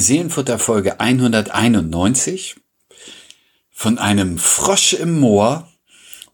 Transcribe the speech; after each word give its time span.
Seelenfutter 0.00 0.58
Folge 0.58 1.00
191 1.00 2.56
von 3.70 3.98
einem 3.98 4.38
Frosch 4.38 4.94
im 4.94 5.18
Moor 5.18 5.68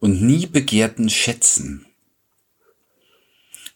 und 0.01 0.23
nie 0.23 0.47
begehrten 0.47 1.09
Schätzen. 1.11 1.87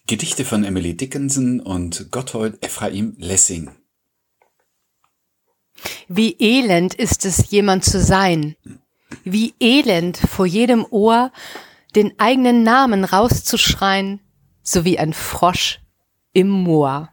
Gedichte 0.07 0.45
von 0.45 0.65
Emily 0.65 0.97
Dickinson 0.97 1.61
und 1.61 2.11
Gotthold 2.11 2.65
Ephraim 2.65 3.15
Lessing. 3.19 3.71
Wie 6.09 6.37
elend 6.39 6.95
ist 6.95 7.25
es, 7.25 7.51
jemand 7.51 7.85
zu 7.85 8.01
sein. 8.01 8.57
Wie 9.25 9.55
elend 9.61 10.17
vor 10.17 10.47
jedem 10.47 10.87
Ohr 10.91 11.33
den 11.95 12.19
eigenen 12.19 12.63
Namen 12.63 13.05
rauszuschreien, 13.05 14.21
so 14.63 14.85
wie 14.85 14.99
ein 14.99 15.13
Frosch 15.13 15.81
im 16.33 16.49
Moor. 16.49 17.11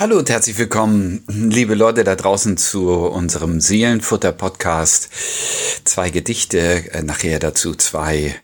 Hallo 0.00 0.16
und 0.16 0.30
herzlich 0.30 0.56
willkommen, 0.56 1.24
liebe 1.26 1.74
Leute 1.74 2.04
da 2.04 2.14
draußen 2.14 2.56
zu 2.56 2.88
unserem 2.88 3.60
Seelenfutter-Podcast. 3.60 5.08
Zwei 5.82 6.10
Gedichte, 6.10 6.84
äh, 6.92 7.02
nachher 7.02 7.40
dazu 7.40 7.74
zwei 7.74 8.36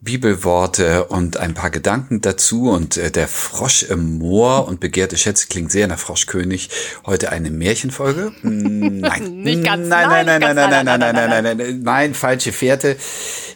Bibelworte 0.00 1.04
und 1.04 1.36
ein 1.36 1.54
paar 1.54 1.70
Gedanken 1.70 2.22
dazu. 2.22 2.70
Und 2.70 2.96
äh, 2.96 3.12
der 3.12 3.28
Frosch 3.28 3.84
im 3.84 4.18
Moor 4.18 4.66
und 4.66 4.80
begehrte 4.80 5.16
Schätze 5.16 5.46
klingt 5.46 5.70
sehr 5.70 5.86
nach 5.86 6.00
Froschkönig. 6.00 6.70
Heute 7.06 7.30
eine 7.30 7.52
Märchenfolge? 7.52 8.32
Nein. 8.42 9.42
Nicht 9.42 9.62
ganz, 9.62 9.86
nein, 9.86 10.08
nein, 10.08 10.26
nein, 10.26 10.40
nein, 10.40 10.56
nein, 10.56 10.70
nein, 10.70 10.84
nein, 10.86 10.98
nein, 10.98 11.14
nein, 11.14 11.44
nein, 11.44 11.56
nein, 11.56 11.82
nein, 11.84 12.14
falsche 12.14 12.50
Fährte. 12.50 12.96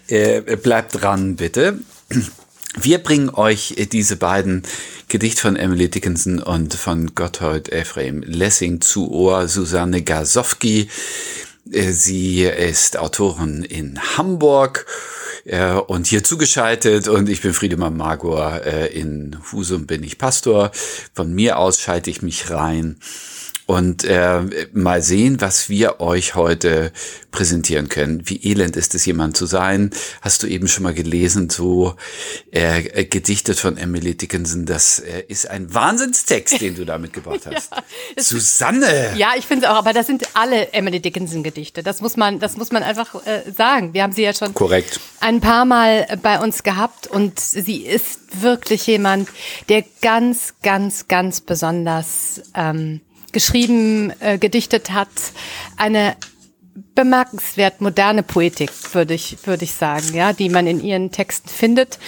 Äh, 0.07 0.57
bleibt 0.57 1.03
dran, 1.03 1.35
bitte. 1.35 1.81
Wir 2.77 2.99
bringen 2.99 3.31
euch 3.31 3.75
diese 3.93 4.17
beiden 4.17 4.63
Gedichte 5.09 5.43
von 5.43 5.57
Emily 5.57 5.89
Dickinson 5.89 6.41
und 6.41 6.75
von 6.75 7.15
Gotthold 7.15 7.73
Ephraim 7.73 8.23
Lessing 8.23 8.81
zu 8.81 9.13
Ohr. 9.13 9.47
Susanne 9.47 10.03
Gasowski. 10.03 10.89
Äh, 11.71 11.93
Sie 11.93 12.43
ist 12.43 12.99
Autorin 12.99 13.63
in 13.63 14.01
Hamburg 14.17 14.87
äh, 15.45 15.73
und 15.73 16.09
hier 16.09 16.25
zugeschaltet 16.25 17.07
und 17.07 17.29
ich 17.29 17.43
bin 17.43 17.55
Friedemann 17.55 17.97
Magor. 17.97 18.63
Äh, 18.65 18.89
in 18.89 19.37
Husum 19.53 19.87
bin 19.87 20.03
ich 20.03 20.19
Pastor. 20.19 20.73
Von 21.15 21.33
mir 21.33 21.59
aus 21.59 21.81
schalte 21.81 22.11
ich 22.11 22.23
mich 22.23 22.51
rein 22.51 22.97
und 23.67 24.05
äh, 24.05 24.43
mal 24.73 25.03
sehen, 25.03 25.41
was 25.41 25.69
wir 25.69 26.01
euch 26.01 26.35
heute 26.35 26.93
präsentieren 27.31 27.89
können. 27.89 28.23
Wie 28.29 28.51
elend 28.51 28.77
ist 28.77 28.95
es, 28.95 29.07
jemand 29.07 29.37
zu 29.37 29.47
sein? 29.47 29.91
Hast 30.21 30.43
du 30.43 30.47
eben 30.47 30.69
schon 30.69 30.83
mal 30.85 30.93
gelesen, 30.95 31.49
so 31.49 31.97
äh, 32.51 33.05
gedichtet 33.05 33.59
von 33.59 33.79
Emily 33.79 34.17
Dickinson. 34.17 34.67
Das 34.67 34.99
äh, 34.99 35.25
ist 35.29 35.49
ein 35.49 35.73
Wahnsinnstext, 35.73 36.61
den 36.61 36.75
du 36.75 36.85
da 36.85 36.99
mitgebracht 36.99 37.41
hast. 37.53 37.73
Ja, 37.73 37.83
Susanne! 38.23 39.15
Ja, 39.17 39.33
ich 39.37 39.47
finde 39.47 39.67
es 39.67 39.73
auch, 39.73 39.77
aber 39.77 39.93
das 39.93 40.07
sind 40.07 40.29
alle 40.35 40.73
Emily 40.73 41.01
Dickinson 41.01 41.43
Gedichte. 41.43 41.83
Das 41.83 42.03
muss 42.03 42.17
man, 42.17 42.39
das 42.41 42.57
muss 42.57 42.71
man 42.71 42.83
einfach 42.83 43.27
äh, 43.27 43.51
sagen. 43.51 43.95
Wir 43.95 44.03
haben 44.03 44.13
sie 44.13 44.23
ja 44.23 44.35
schon 44.35 44.53
Korrekt. 44.53 45.01
ein 45.21 45.41
paar 45.41 45.65
Mal 45.65 46.19
bei 46.23 46.39
uns 46.39 46.63
gehabt 46.63 47.07
und 47.07 47.41
sie 47.41 47.79
ist 47.79 48.43
wirklich 48.43 48.87
jemand, 48.87 49.29
der 49.69 49.85
ganz, 50.03 50.55
ganz, 50.63 51.09
ganz 51.09 51.41
besonders 51.41 52.43
ähm, 52.55 53.01
geschrieben, 53.35 54.13
äh, 54.21 54.39
gedichtet 54.39 54.93
hat. 54.93 55.11
Eine 55.77 56.17
bemerkenswert 56.95 57.81
moderne 57.81 58.23
Poetik, 58.23 58.71
würde 58.95 59.15
ich, 59.15 59.37
würde 59.45 59.65
ich 59.65 59.73
sagen, 59.73 60.15
ja, 60.15 60.33
die 60.33 60.49
man 60.49 60.67
in 60.67 60.83
ihren 60.83 61.11
Texten 61.11 61.49
findet. 61.49 61.99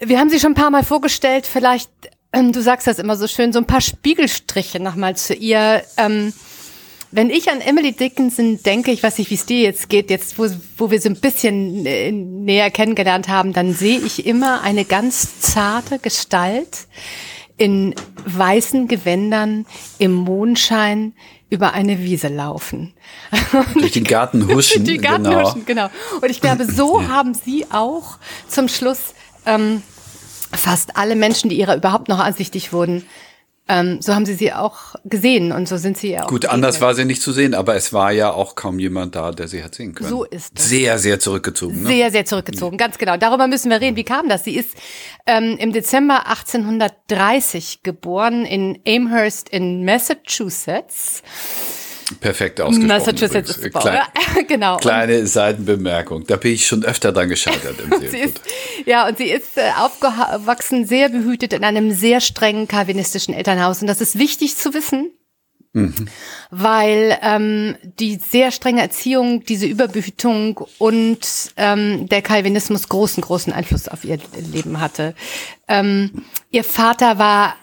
Wir 0.00 0.18
haben 0.18 0.28
sie 0.28 0.40
schon 0.40 0.52
ein 0.52 0.56
paar 0.56 0.70
Mal 0.70 0.82
vorgestellt, 0.82 1.46
vielleicht, 1.46 1.90
ähm, 2.32 2.52
du 2.52 2.60
sagst 2.60 2.86
das 2.86 2.98
immer 2.98 3.16
so 3.16 3.28
schön, 3.28 3.52
so 3.52 3.60
ein 3.60 3.66
paar 3.66 3.80
Spiegelstriche 3.80 4.80
nochmal 4.80 5.16
zu 5.16 5.34
ihr. 5.34 5.82
Ähm, 5.96 6.32
wenn 7.12 7.30
ich 7.30 7.50
an 7.50 7.60
Emily 7.60 7.92
Dickinson 7.92 8.62
denke, 8.62 8.90
ich 8.90 9.02
weiß 9.02 9.18
nicht, 9.18 9.30
wie 9.30 9.36
es 9.36 9.46
dir 9.46 9.60
jetzt 9.60 9.88
geht, 9.88 10.10
jetzt 10.10 10.38
wo, 10.38 10.48
wo 10.76 10.90
wir 10.90 11.00
so 11.00 11.08
ein 11.08 11.20
bisschen 11.20 11.86
äh, 11.86 12.12
näher 12.12 12.70
kennengelernt 12.70 13.28
haben, 13.28 13.52
dann 13.52 13.72
sehe 13.72 14.00
ich 14.00 14.26
immer 14.26 14.62
eine 14.62 14.84
ganz 14.84 15.40
zarte 15.40 15.98
Gestalt 15.98 16.88
in 17.56 17.94
weißen 18.24 18.88
Gewändern 18.88 19.66
im 19.98 20.12
Mondschein 20.12 21.14
über 21.48 21.72
eine 21.72 22.00
Wiese 22.00 22.28
laufen. 22.28 22.92
Durch 23.74 23.92
den 23.92 24.04
Garten 24.04 24.46
huschen. 24.48 24.84
Die 24.84 24.98
Garten 24.98 25.24
genau. 25.24 25.48
huschen, 25.48 25.64
genau. 25.64 25.88
Und 26.20 26.30
ich 26.30 26.40
glaube, 26.40 26.64
so 26.66 27.06
haben 27.08 27.34
sie 27.34 27.66
auch 27.70 28.18
zum 28.48 28.68
Schluss 28.68 29.14
ähm, 29.46 29.82
fast 30.52 30.96
alle 30.96 31.16
Menschen, 31.16 31.48
die 31.48 31.58
ihrer 31.58 31.76
überhaupt 31.76 32.08
noch 32.08 32.18
ansichtig 32.18 32.72
wurden, 32.72 33.04
ähm, 33.68 34.00
so 34.00 34.14
haben 34.14 34.24
sie 34.26 34.34
sie 34.34 34.52
auch 34.52 34.94
gesehen 35.04 35.50
und 35.50 35.68
so 35.68 35.76
sind 35.76 35.98
sie 35.98 36.12
ja 36.12 36.24
auch. 36.24 36.28
Gut, 36.28 36.46
anders 36.46 36.80
war 36.80 36.94
sie 36.94 37.04
nicht 37.04 37.20
zu 37.20 37.32
sehen, 37.32 37.54
aber 37.54 37.74
es 37.74 37.92
war 37.92 38.12
ja 38.12 38.32
auch 38.32 38.54
kaum 38.54 38.78
jemand 38.78 39.16
da, 39.16 39.32
der 39.32 39.48
sie 39.48 39.64
hat 39.64 39.74
sehen 39.74 39.94
können. 39.94 40.08
So 40.08 40.24
ist 40.24 40.52
es. 40.56 40.68
Sehr, 40.68 40.98
sehr 40.98 41.18
zurückgezogen. 41.18 41.82
Ne? 41.82 41.88
Sehr, 41.88 42.10
sehr 42.12 42.24
zurückgezogen, 42.24 42.76
ganz 42.78 42.96
genau. 42.98 43.16
Darüber 43.16 43.48
müssen 43.48 43.70
wir 43.70 43.80
reden. 43.80 43.96
Wie 43.96 44.04
kam 44.04 44.28
das? 44.28 44.44
Sie 44.44 44.56
ist 44.56 44.70
ähm, 45.26 45.56
im 45.58 45.72
Dezember 45.72 46.26
1830 46.28 47.82
geboren 47.82 48.44
in 48.44 48.78
Amherst 48.86 49.48
in 49.48 49.84
Massachusetts. 49.84 51.22
Perfekt 52.20 52.60
ausgesprochen. 52.60 52.86
Massachusetts 52.86 53.50
ist 53.50 53.56
übrigens. 53.58 53.84
Bau, 53.84 53.90
ja, 53.90 54.06
genau. 54.48 54.76
Kleine 54.76 55.26
Seitenbemerkung. 55.26 56.24
Da 56.26 56.36
bin 56.36 56.52
ich 56.52 56.66
schon 56.66 56.84
öfter 56.84 57.12
dran 57.12 57.28
gescheitert 57.28 57.76
im 57.80 58.00
sie 58.10 58.18
ist, 58.18 58.40
ja, 58.84 59.08
und 59.08 59.18
sie 59.18 59.30
ist 59.30 59.56
äh, 59.56 59.70
aufgewachsen, 59.78 60.86
sehr 60.86 61.08
behütet 61.08 61.52
in 61.52 61.64
einem 61.64 61.90
sehr 61.92 62.20
strengen 62.20 62.68
kalvinistischen 62.68 63.34
Elternhaus. 63.34 63.80
Und 63.80 63.88
das 63.88 64.00
ist 64.00 64.18
wichtig 64.18 64.56
zu 64.56 64.72
wissen, 64.72 65.10
Mhm. 65.76 66.08
weil 66.50 67.18
ähm, 67.20 67.76
die 67.82 68.16
sehr 68.16 68.50
strenge 68.50 68.80
Erziehung, 68.80 69.44
diese 69.44 69.66
Überbehütung 69.66 70.58
und 70.78 71.52
ähm, 71.58 72.08
der 72.08 72.22
Calvinismus 72.22 72.88
großen, 72.88 73.22
großen 73.22 73.52
Einfluss 73.52 73.86
auf 73.86 74.02
ihr 74.02 74.18
Leben 74.50 74.80
hatte. 74.80 75.14
Ähm, 75.68 76.24
ihr 76.50 76.64
Vater 76.64 77.18
war 77.18 77.56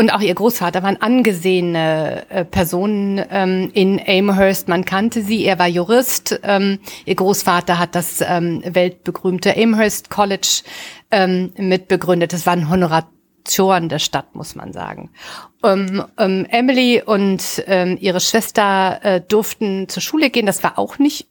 und 0.00 0.10
auch 0.10 0.20
ihr 0.20 0.34
Großvater 0.34 0.84
waren 0.84 1.02
angesehene 1.02 2.24
äh, 2.28 2.44
Personen 2.44 3.20
ähm, 3.30 3.70
in 3.74 4.00
Amherst. 4.06 4.68
Man 4.68 4.84
kannte 4.84 5.22
sie. 5.22 5.44
Er 5.44 5.58
war 5.58 5.66
Jurist. 5.66 6.38
Ähm, 6.44 6.78
ihr 7.04 7.16
Großvater 7.16 7.80
hat 7.80 7.96
das 7.96 8.20
ähm, 8.20 8.62
weltberühmte 8.64 9.56
Amherst 9.56 10.08
College 10.08 10.62
ähm, 11.10 11.52
mitbegründet. 11.56 12.32
Das 12.32 12.46
waren 12.46 12.70
Honoratoren 12.70 13.88
der 13.88 13.98
Stadt, 13.98 14.36
muss 14.36 14.54
man 14.54 14.72
sagen. 14.72 15.10
Ähm, 15.64 16.04
ähm, 16.16 16.46
Emily 16.48 17.02
und 17.04 17.64
ähm, 17.66 17.98
ihre 18.00 18.20
Schwester 18.20 19.00
äh, 19.02 19.20
durften 19.20 19.88
zur 19.88 20.00
Schule 20.00 20.30
gehen. 20.30 20.46
Das 20.46 20.62
war 20.62 20.78
auch 20.78 21.00
nicht 21.00 21.26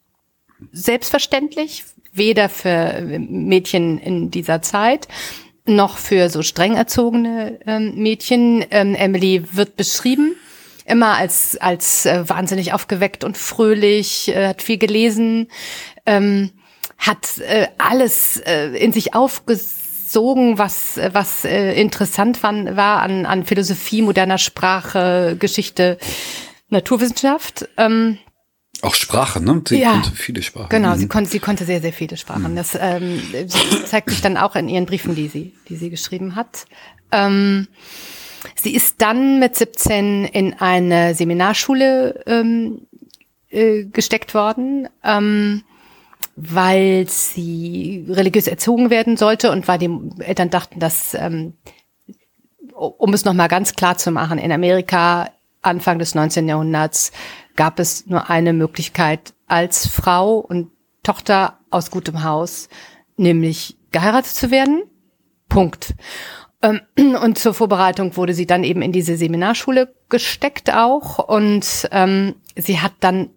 selbstverständlich, 0.73 1.85
weder 2.11 2.49
für 2.49 3.01
Mädchen 3.01 3.97
in 3.97 4.29
dieser 4.29 4.61
Zeit 4.61 5.07
noch 5.67 5.97
für 5.97 6.29
so 6.29 6.41
streng 6.41 6.75
erzogene 6.75 7.59
ähm, 7.65 7.95
Mädchen. 7.95 8.65
Ähm, 8.71 8.95
Emily 8.95 9.43
wird 9.53 9.75
beschrieben 9.75 10.35
immer 10.87 11.17
als 11.17 11.57
als 11.57 12.05
äh, 12.05 12.27
wahnsinnig 12.27 12.73
aufgeweckt 12.73 13.23
und 13.23 13.37
fröhlich, 13.37 14.29
äh, 14.29 14.47
hat 14.47 14.61
viel 14.61 14.77
gelesen, 14.77 15.49
ähm, 16.05 16.51
hat 16.97 17.39
äh, 17.39 17.67
alles 17.77 18.37
äh, 18.37 18.69
in 18.69 18.93
sich 18.93 19.13
aufgesogen, 19.13 20.57
was 20.57 20.99
was 21.11 21.45
äh, 21.45 21.73
interessant 21.73 22.41
war, 22.41 22.75
war 22.75 23.01
an 23.01 23.25
an 23.25 23.45
Philosophie, 23.45 24.01
moderner 24.01 24.37
Sprache, 24.37 25.35
Geschichte, 25.37 25.97
Naturwissenschaft. 26.69 27.67
Ähm, 27.77 28.17
auch 28.83 28.95
Sprache, 28.95 29.43
ne? 29.43 29.61
Sie 29.67 29.79
Ja. 29.79 29.93
konnte 29.93 30.11
viele 30.11 30.41
Sprachen. 30.41 30.69
Genau, 30.69 30.93
Mhm. 30.93 30.97
sie 30.99 31.07
konnte, 31.07 31.29
sie 31.29 31.39
konnte 31.39 31.65
sehr, 31.65 31.81
sehr 31.81 31.93
viele 31.93 32.17
Sprachen. 32.17 32.55
Das 32.55 32.77
ähm, 32.79 33.21
zeigt 33.85 34.09
sich 34.09 34.21
dann 34.21 34.37
auch 34.37 34.55
in 34.55 34.69
ihren 34.69 34.85
Briefen, 34.85 35.15
die 35.15 35.27
sie, 35.27 35.53
die 35.69 35.75
sie 35.75 35.89
geschrieben 35.89 36.35
hat. 36.35 36.65
Ähm, 37.11 37.67
sie 38.55 38.73
ist 38.75 39.01
dann 39.01 39.39
mit 39.39 39.55
17 39.55 40.25
in 40.25 40.53
eine 40.55 41.15
Seminarschule 41.15 42.23
ähm, 42.27 42.81
äh, 43.49 43.85
gesteckt 43.85 44.33
worden, 44.33 44.87
ähm, 45.03 45.63
weil 46.35 47.07
sie 47.09 48.05
religiös 48.09 48.47
erzogen 48.47 48.89
werden 48.89 49.17
sollte 49.17 49.51
und 49.51 49.67
weil 49.67 49.79
die 49.79 49.89
Eltern 50.19 50.49
dachten, 50.51 50.79
dass, 50.79 51.13
ähm, 51.15 51.53
um 52.73 53.13
es 53.13 53.25
nochmal 53.25 53.47
ganz 53.47 53.73
klar 53.73 53.97
zu 53.97 54.11
machen, 54.11 54.37
in 54.37 54.51
Amerika 54.51 55.31
Anfang 55.63 55.97
des 55.99 56.13
19. 56.13 56.47
Jahrhunderts 56.47 57.11
gab 57.57 57.79
es 57.79 58.07
nur 58.07 58.29
eine 58.29 58.53
Möglichkeit 58.53 59.33
als 59.47 59.87
Frau 59.87 60.37
und 60.37 60.71
Tochter 61.03 61.59
aus 61.69 61.91
gutem 61.91 62.23
Haus, 62.23 62.69
nämlich 63.17 63.77
geheiratet 63.91 64.31
zu 64.31 64.51
werden. 64.51 64.83
Punkt. 65.49 65.95
Ähm, 66.61 66.81
Und 67.15 67.37
zur 67.37 67.53
Vorbereitung 67.53 68.15
wurde 68.15 68.33
sie 68.33 68.45
dann 68.45 68.63
eben 68.63 68.81
in 68.81 68.91
diese 68.91 69.17
Seminarschule 69.17 69.93
gesteckt 70.09 70.73
auch 70.73 71.19
und 71.19 71.87
ähm, 71.91 72.35
sie 72.55 72.79
hat 72.79 72.93
dann 73.01 73.29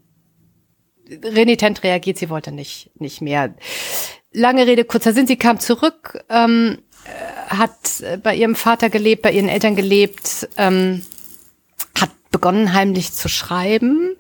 renitent 1.09 1.83
reagiert, 1.83 2.19
sie 2.19 2.31
wollte 2.31 2.53
nicht, 2.53 2.91
nicht 2.99 3.21
mehr. 3.21 3.55
Lange 4.33 4.67
Rede, 4.67 4.85
kurzer 4.85 5.13
Sinn, 5.13 5.27
sie 5.27 5.37
kam 5.37 5.59
zurück, 5.59 6.25
ähm, 6.29 6.79
äh, 7.05 7.55
hat 7.55 8.23
bei 8.23 8.37
ihrem 8.37 8.55
Vater 8.55 8.89
gelebt, 8.91 9.23
bei 9.23 9.33
ihren 9.33 9.49
Eltern 9.49 9.75
gelebt, 9.75 10.49
ähm, 10.57 11.03
begonnen 12.31 12.73
heimlich 12.73 13.13
zu 13.13 13.29
schreiben, 13.29 14.17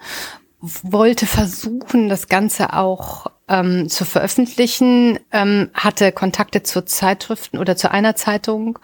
wollte 0.61 1.27
versuchen, 1.27 2.09
das 2.09 2.29
Ganze 2.29 2.75
auch 2.75 3.27
ähm, 3.49 3.89
zu 3.89 4.05
veröffentlichen, 4.05 5.19
ähm, 5.33 5.71
hatte 5.75 6.13
Kontakte 6.13 6.63
zu 6.63 6.85
Zeitschriften 6.85 7.59
oder 7.59 7.77
zu 7.77 7.91
einer 7.91 8.15
Zeitung. 8.15 8.79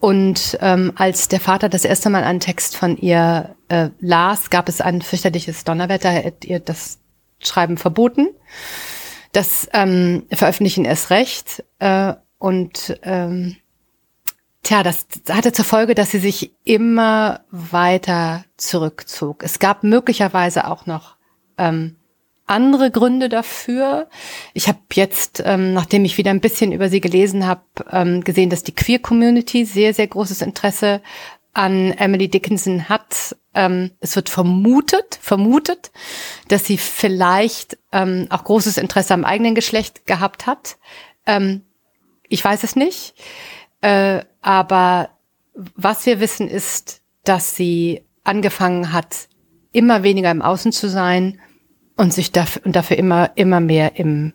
Und 0.00 0.56
ähm, 0.60 0.92
als 0.94 1.26
der 1.26 1.40
Vater 1.40 1.68
das 1.68 1.84
erste 1.84 2.08
Mal 2.08 2.22
einen 2.22 2.40
Text 2.40 2.76
von 2.76 2.96
ihr 2.96 3.56
äh, 3.68 3.90
las, 3.98 4.48
gab 4.50 4.68
es 4.68 4.80
ein 4.80 5.02
fürchterliches 5.02 5.64
Donnerwetter, 5.64 6.10
er 6.10 6.24
hat 6.24 6.44
ihr 6.44 6.60
das 6.60 6.98
Schreiben 7.40 7.76
verboten. 7.76 8.28
Das 9.32 9.68
ähm, 9.72 10.24
Veröffentlichen 10.32 10.84
erst 10.84 11.10
recht. 11.10 11.64
Äh, 11.80 12.14
und 12.38 12.98
ähm, 13.02 13.56
Tja, 14.62 14.82
das 14.82 15.06
hatte 15.30 15.52
zur 15.52 15.64
Folge, 15.64 15.94
dass 15.94 16.10
sie 16.10 16.18
sich 16.18 16.52
immer 16.64 17.40
weiter 17.50 18.44
zurückzog. 18.56 19.42
Es 19.42 19.58
gab 19.58 19.82
möglicherweise 19.82 20.66
auch 20.66 20.86
noch 20.86 21.16
ähm, 21.56 21.96
andere 22.46 22.90
Gründe 22.90 23.28
dafür. 23.28 24.08
Ich 24.54 24.68
habe 24.68 24.78
jetzt, 24.94 25.42
ähm, 25.44 25.74
nachdem 25.74 26.04
ich 26.04 26.18
wieder 26.18 26.30
ein 26.30 26.40
bisschen 26.40 26.72
über 26.72 26.88
sie 26.88 27.00
gelesen 27.00 27.46
habe, 27.46 27.62
ähm, 27.90 28.24
gesehen, 28.24 28.50
dass 28.50 28.62
die 28.62 28.74
Queer 28.74 28.98
Community 28.98 29.64
sehr, 29.64 29.94
sehr 29.94 30.06
großes 30.06 30.42
Interesse 30.42 31.02
an 31.52 31.92
Emily 31.92 32.28
Dickinson 32.28 32.88
hat. 32.88 33.36
Ähm, 33.54 33.92
es 34.00 34.16
wird 34.16 34.28
vermutet, 34.28 35.18
vermutet, 35.20 35.90
dass 36.48 36.64
sie 36.64 36.78
vielleicht 36.78 37.78
ähm, 37.92 38.26
auch 38.30 38.44
großes 38.44 38.78
Interesse 38.78 39.14
am 39.14 39.24
eigenen 39.24 39.54
Geschlecht 39.54 40.06
gehabt 40.06 40.46
hat. 40.46 40.78
Ähm, 41.26 41.62
ich 42.28 42.44
weiß 42.44 42.64
es 42.64 42.76
nicht. 42.76 43.14
Äh, 43.80 44.24
aber 44.40 45.10
was 45.54 46.06
wir 46.06 46.20
wissen 46.20 46.48
ist, 46.48 47.02
dass 47.24 47.56
sie 47.56 48.02
angefangen 48.24 48.92
hat, 48.92 49.28
immer 49.72 50.02
weniger 50.02 50.30
im 50.30 50.42
Außen 50.42 50.72
zu 50.72 50.88
sein 50.88 51.40
und 51.96 52.12
sich 52.12 52.32
dafür, 52.32 52.64
und 52.64 52.76
dafür 52.76 52.96
immer, 52.96 53.32
immer 53.36 53.60
mehr 53.60 53.96
im, 53.96 54.32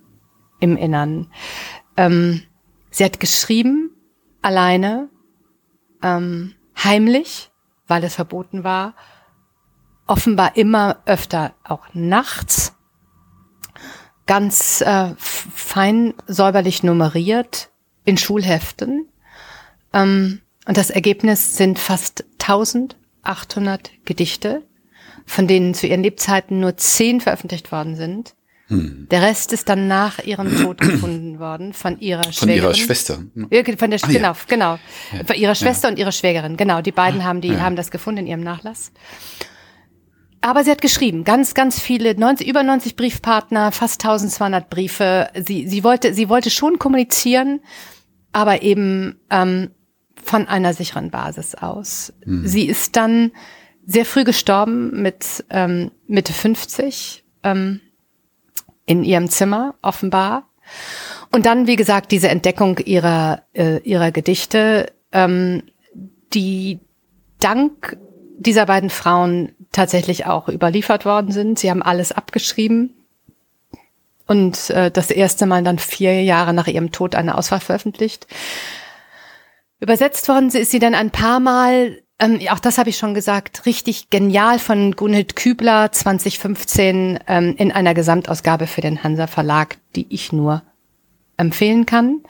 im 0.59 0.77
Innern. 0.77 1.31
Ähm, 1.97 2.43
sie 2.91 3.03
hat 3.05 3.19
geschrieben, 3.19 3.91
alleine, 4.41 5.09
ähm, 6.01 6.55
heimlich, 6.81 7.51
weil 7.87 8.03
es 8.03 8.15
verboten 8.15 8.63
war, 8.63 8.95
offenbar 10.07 10.57
immer 10.57 11.01
öfter 11.05 11.53
auch 11.63 11.85
nachts, 11.93 12.75
ganz 14.25 14.81
äh, 14.81 15.13
fein 15.17 16.13
säuberlich 16.27 16.83
nummeriert 16.83 17.69
in 18.05 18.17
Schulheften 18.17 19.07
ähm, 19.93 20.41
und 20.65 20.77
das 20.77 20.89
Ergebnis 20.89 21.57
sind 21.57 21.79
fast 21.79 22.25
1800 22.41 23.91
Gedichte, 24.05 24.63
von 25.25 25.47
denen 25.47 25.73
zu 25.73 25.87
ihren 25.87 26.03
Lebzeiten 26.03 26.59
nur 26.59 26.77
zehn 26.77 27.21
veröffentlicht 27.21 27.71
worden 27.71 27.95
sind. 27.95 28.33
Hm. 28.67 29.07
Der 29.11 29.21
Rest 29.21 29.51
ist 29.51 29.67
dann 29.67 29.87
nach 29.87 30.19
ihrem 30.19 30.61
Tod 30.61 30.77
gefunden 30.79 31.39
worden 31.39 31.73
von 31.73 31.99
ihrer 31.99 32.23
Schwägerin. 32.31 32.37
Von 32.37 32.49
ihrer 32.49 32.73
Schwester. 32.73 33.23
Ja, 33.35 33.63
von 33.77 33.91
der, 33.91 33.99
ah, 34.01 34.07
genau, 34.07 34.27
ja. 34.29 34.35
genau. 34.47 34.79
Ja. 35.11 35.23
Von 35.25 35.35
ihrer 35.35 35.55
Schwester 35.55 35.87
ja. 35.87 35.91
und 35.91 35.99
ihrer 35.99 36.11
Schwägerin. 36.11 36.55
Genau, 36.55 36.81
die 36.81 36.91
beiden 36.91 37.21
ah, 37.21 37.25
haben 37.25 37.41
die, 37.41 37.59
haben 37.59 37.75
das 37.75 37.91
gefunden 37.91 38.19
in 38.21 38.27
ihrem 38.27 38.41
Nachlass. 38.41 38.91
Aber 40.39 40.63
sie 40.63 40.71
hat 40.71 40.81
geschrieben, 40.81 41.23
ganz, 41.23 41.53
ganz 41.53 41.79
viele, 41.79 42.19
90, 42.19 42.47
über 42.47 42.63
90 42.63 42.97
Briefpartner, 42.97 43.71
fast 43.71 44.03
1200 44.03 44.69
Briefe. 44.69 45.29
Sie, 45.35 45.67
sie 45.67 45.83
wollte, 45.85 46.13
sie 46.13 46.27
wollte 46.27 46.49
schon 46.49 46.79
kommunizieren, 46.79 47.61
aber 48.33 48.61
eben 48.61 49.21
ähm, 49.29 49.69
von 50.23 50.47
einer 50.47 50.73
sicheren 50.73 51.11
Basis 51.11 51.55
aus. 51.55 52.13
Mhm. 52.25 52.47
Sie 52.47 52.65
ist 52.65 52.95
dann 52.95 53.31
sehr 53.85 54.05
früh 54.05 54.23
gestorben 54.23 55.01
mit 55.01 55.43
ähm, 55.49 55.91
Mitte 56.07 56.33
50 56.33 57.23
ähm, 57.43 57.81
in 58.85 59.03
ihrem 59.03 59.29
Zimmer 59.29 59.75
offenbar. 59.81 60.47
Und 61.31 61.45
dann, 61.45 61.67
wie 61.67 61.75
gesagt, 61.75 62.11
diese 62.11 62.29
Entdeckung 62.29 62.77
ihrer, 62.79 63.43
äh, 63.53 63.79
ihrer 63.79 64.11
Gedichte, 64.11 64.91
ähm, 65.11 65.63
die 66.33 66.79
dank 67.39 67.97
dieser 68.37 68.65
beiden 68.65 68.89
Frauen 68.89 69.53
tatsächlich 69.71 70.25
auch 70.25 70.47
überliefert 70.47 71.05
worden 71.05 71.31
sind. 71.31 71.59
Sie 71.59 71.69
haben 71.69 71.81
alles 71.81 72.11
abgeschrieben 72.11 72.93
und 74.27 74.69
äh, 74.69 74.91
das 74.91 75.11
erste 75.11 75.45
Mal 75.45 75.63
dann 75.63 75.79
vier 75.79 76.23
Jahre 76.23 76.53
nach 76.53 76.67
ihrem 76.67 76.91
Tod 76.91 77.15
eine 77.15 77.37
Auswahl 77.37 77.59
veröffentlicht. 77.59 78.27
Übersetzt 79.83 80.29
worden 80.29 80.47
ist 80.47 80.71
sie 80.71 80.79
dann 80.79 80.95
ein 80.95 81.11
paar 81.11 81.41
Mal, 81.41 82.01
ähm, 82.17 82.39
auch 82.49 82.59
das 82.59 82.77
habe 82.77 82.89
ich 82.89 82.97
schon 82.97 83.13
gesagt, 83.13 83.65
richtig 83.65 84.09
genial 84.09 84.57
von 84.57 84.93
Gunhild 84.93 85.35
Kübler 85.35 85.91
2015 85.91 87.19
ähm, 87.27 87.55
in 87.57 87.69
einer 87.73 87.93
Gesamtausgabe 87.93 88.65
für 88.65 88.79
den 88.79 89.03
Hansa 89.03 89.27
Verlag, 89.27 89.75
die 89.97 90.05
ich 90.07 90.31
nur 90.31 90.63
empfehlen 91.35 91.85
kann. 91.85 92.21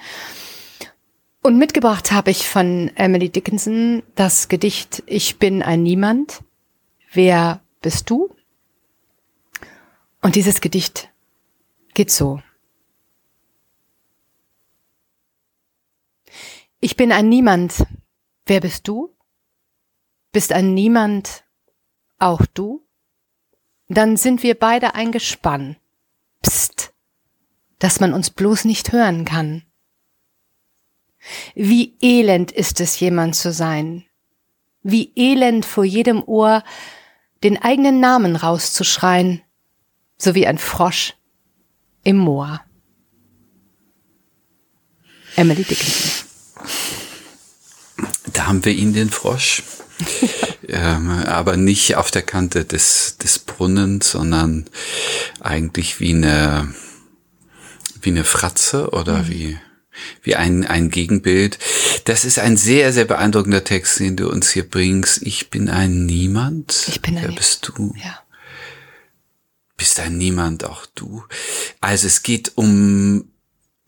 Und 1.44 1.60
mitgebracht 1.60 2.12
habe 2.12 2.32
ich 2.32 2.50
von 2.50 2.90
Emily 2.96 3.30
Dickinson 3.30 4.02
das 4.16 4.48
Gedicht 4.48 5.04
Ich 5.06 5.38
bin 5.38 5.62
ein 5.62 5.84
Niemand. 5.84 6.42
Wer 7.12 7.62
bist 7.84 8.10
du? 8.10 8.36
Und 10.24 10.34
dieses 10.34 10.60
Gedicht 10.60 11.12
geht 11.94 12.10
so. 12.10 12.42
Ich 16.84 16.98
bin 16.98 17.14
ein 17.14 17.30
Niemand. 17.30 17.86
Wer 18.46 18.60
bist 18.60 18.90
du? 18.90 19.16
Bist 20.34 20.52
ein 20.52 20.74
Niemand 20.74 21.46
auch 22.20 22.46
du? 22.46 22.86
Dann 23.88 24.18
sind 24.18 24.44
wir 24.44 24.60
beide 24.60 24.94
ein 24.94 25.14
Gespann. 25.14 25.78
Psst, 26.42 26.94
dass 27.80 28.02
man 28.02 28.14
uns 28.14 28.32
bloß 28.32 28.66
nicht 28.66 28.92
hören 28.92 29.24
kann. 29.24 29.64
Wie 31.56 31.96
elend 32.02 32.52
ist 32.52 32.82
es, 32.82 33.00
jemand 33.00 33.38
zu 33.38 33.54
sein. 33.54 34.04
Wie 34.82 35.14
elend 35.16 35.64
vor 35.64 35.86
jedem 35.86 36.22
Ohr 36.22 36.66
den 37.46 37.62
eigenen 37.62 38.02
Namen 38.02 38.36
rauszuschreien, 38.36 39.42
so 40.18 40.36
wie 40.36 40.48
ein 40.48 40.58
Frosch 40.58 41.16
im 42.04 42.18
Moor. 42.18 42.60
Emily 45.38 45.64
Dickinson. 45.64 46.23
Da 48.34 48.48
haben 48.48 48.66
wir 48.66 48.74
ihn, 48.74 48.94
den 48.94 49.10
Frosch. 49.10 49.64
ähm, 50.68 51.10
aber 51.10 51.58
nicht 51.58 51.96
auf 51.96 52.12
der 52.12 52.24
Kante 52.24 52.66
des, 52.66 53.18
des 53.18 53.40
Brunnens, 53.40 54.12
sondern 54.12 54.66
eigentlich 55.40 56.00
wie 56.00 56.14
eine, 56.14 56.74
wie 58.02 58.10
eine 58.10 58.24
Fratze 58.24 58.90
oder 58.90 59.20
mhm. 59.20 59.30
wie, 59.30 59.58
wie 60.24 60.36
ein, 60.36 60.66
ein 60.66 60.90
Gegenbild. 60.90 61.60
Das 62.06 62.26
ist 62.26 62.40
ein 62.40 62.58
sehr, 62.58 62.92
sehr 62.92 63.06
beeindruckender 63.06 63.64
Text, 63.64 64.00
den 64.00 64.16
du 64.16 64.30
uns 64.30 64.50
hier 64.50 64.68
bringst. 64.68 65.22
Ich 65.22 65.50
bin 65.50 65.70
ein 65.70 66.06
Niemand. 66.06 66.86
Ich 66.88 67.02
bin 67.02 67.18
ein 67.18 67.24
Wer 67.24 67.32
bist 67.32 67.68
du? 67.68 67.94
Ja. 68.04 68.20
Bist 69.78 70.00
ein 70.00 70.18
Niemand, 70.18 70.66
auch 70.66 70.86
du. 70.96 71.24
Also 71.82 72.08
es 72.08 72.24
geht 72.24 72.54
um 72.56 73.26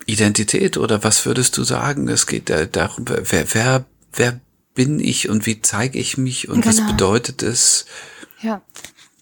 Identität 0.06 0.78
oder 0.78 1.04
was 1.04 1.26
würdest 1.26 1.58
du 1.58 1.64
sagen? 1.64 2.08
Es 2.10 2.28
geht 2.28 2.52
darum, 2.72 3.06
wer, 3.08 3.54
wer, 3.54 3.86
wer 4.16 4.40
bin 4.74 5.00
ich 5.00 5.30
und 5.30 5.46
wie 5.46 5.62
zeige 5.62 6.00
ich 6.00 6.18
mich 6.18 6.50
und 6.50 6.62
genau. 6.62 6.68
was 6.68 6.88
bedeutet 6.88 7.44
es? 7.44 7.86
Ja. 8.42 8.62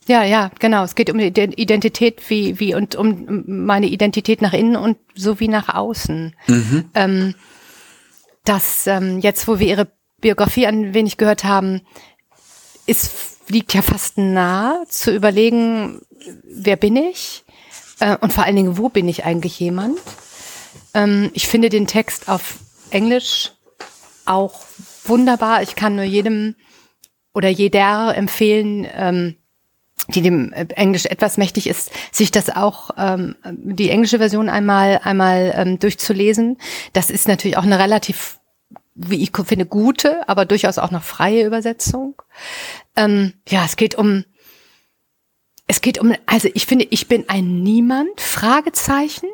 Ja, 0.05 0.23
ja, 0.23 0.51
genau. 0.59 0.83
Es 0.83 0.95
geht 0.95 1.09
um 1.09 1.17
die 1.17 1.27
Identität 1.27 2.21
wie, 2.29 2.59
wie 2.59 2.75
und 2.75 2.95
um 2.95 3.43
meine 3.47 3.87
Identität 3.87 4.41
nach 4.41 4.51
innen 4.51 4.75
und 4.75 4.97
so 5.15 5.39
wie 5.39 5.47
nach 5.47 5.69
außen. 5.69 6.35
Mhm. 6.47 6.89
Ähm, 6.93 7.35
das 8.43 8.85
ähm, 8.85 9.19
jetzt, 9.19 9.47
wo 9.47 9.59
wir 9.59 9.67
ihre 9.67 9.91
Biografie 10.19 10.67
ein 10.67 10.93
wenig 10.93 11.15
gehört 11.15 11.45
haben, 11.45 11.81
ist 12.85 13.11
liegt 13.47 13.73
ja 13.73 13.81
fast 13.81 14.17
nah 14.17 14.83
zu 14.87 15.13
überlegen, 15.13 16.01
wer 16.43 16.75
bin 16.75 16.95
ich 16.95 17.43
äh, 17.99 18.17
und 18.17 18.33
vor 18.33 18.43
allen 18.43 18.55
Dingen, 18.55 18.77
wo 18.77 18.89
bin 18.89 19.07
ich 19.07 19.25
eigentlich 19.25 19.59
jemand? 19.59 19.99
Ähm, 20.93 21.29
ich 21.33 21.47
finde 21.47 21.69
den 21.69 21.87
Text 21.87 22.29
auf 22.29 22.55
Englisch 22.89 23.51
auch 24.25 24.61
wunderbar. 25.05 25.61
Ich 25.61 25.75
kann 25.75 25.95
nur 25.95 26.05
jedem 26.05 26.55
oder 27.33 27.49
jeder 27.49 28.15
empfehlen, 28.15 28.87
ähm, 28.93 29.35
die 30.09 30.21
dem 30.21 30.51
Englisch 30.51 31.05
etwas 31.05 31.37
mächtig 31.37 31.67
ist, 31.67 31.91
sich 32.11 32.31
das 32.31 32.49
auch 32.49 32.91
ähm, 32.97 33.35
die 33.45 33.89
englische 33.89 34.17
Version 34.17 34.49
einmal 34.49 34.99
einmal 35.03 35.53
ähm, 35.55 35.79
durchzulesen. 35.79 36.57
Das 36.91 37.09
ist 37.09 37.27
natürlich 37.27 37.57
auch 37.57 37.63
eine 37.63 37.79
relativ, 37.79 38.39
wie 38.95 39.23
ich 39.23 39.31
finde, 39.45 39.65
gute, 39.65 40.27
aber 40.27 40.45
durchaus 40.45 40.77
auch 40.77 40.91
noch 40.91 41.03
freie 41.03 41.45
Übersetzung. 41.45 42.21
Ähm, 42.95 43.33
ja, 43.47 43.63
es 43.65 43.75
geht 43.75 43.95
um 43.95 44.25
es 45.67 45.81
geht 45.81 45.99
um, 45.99 46.13
also 46.25 46.49
ich 46.53 46.65
finde, 46.65 46.85
ich 46.89 47.07
bin 47.07 47.29
ein 47.29 47.63
Niemand, 47.63 48.19
Fragezeichen. 48.19 49.29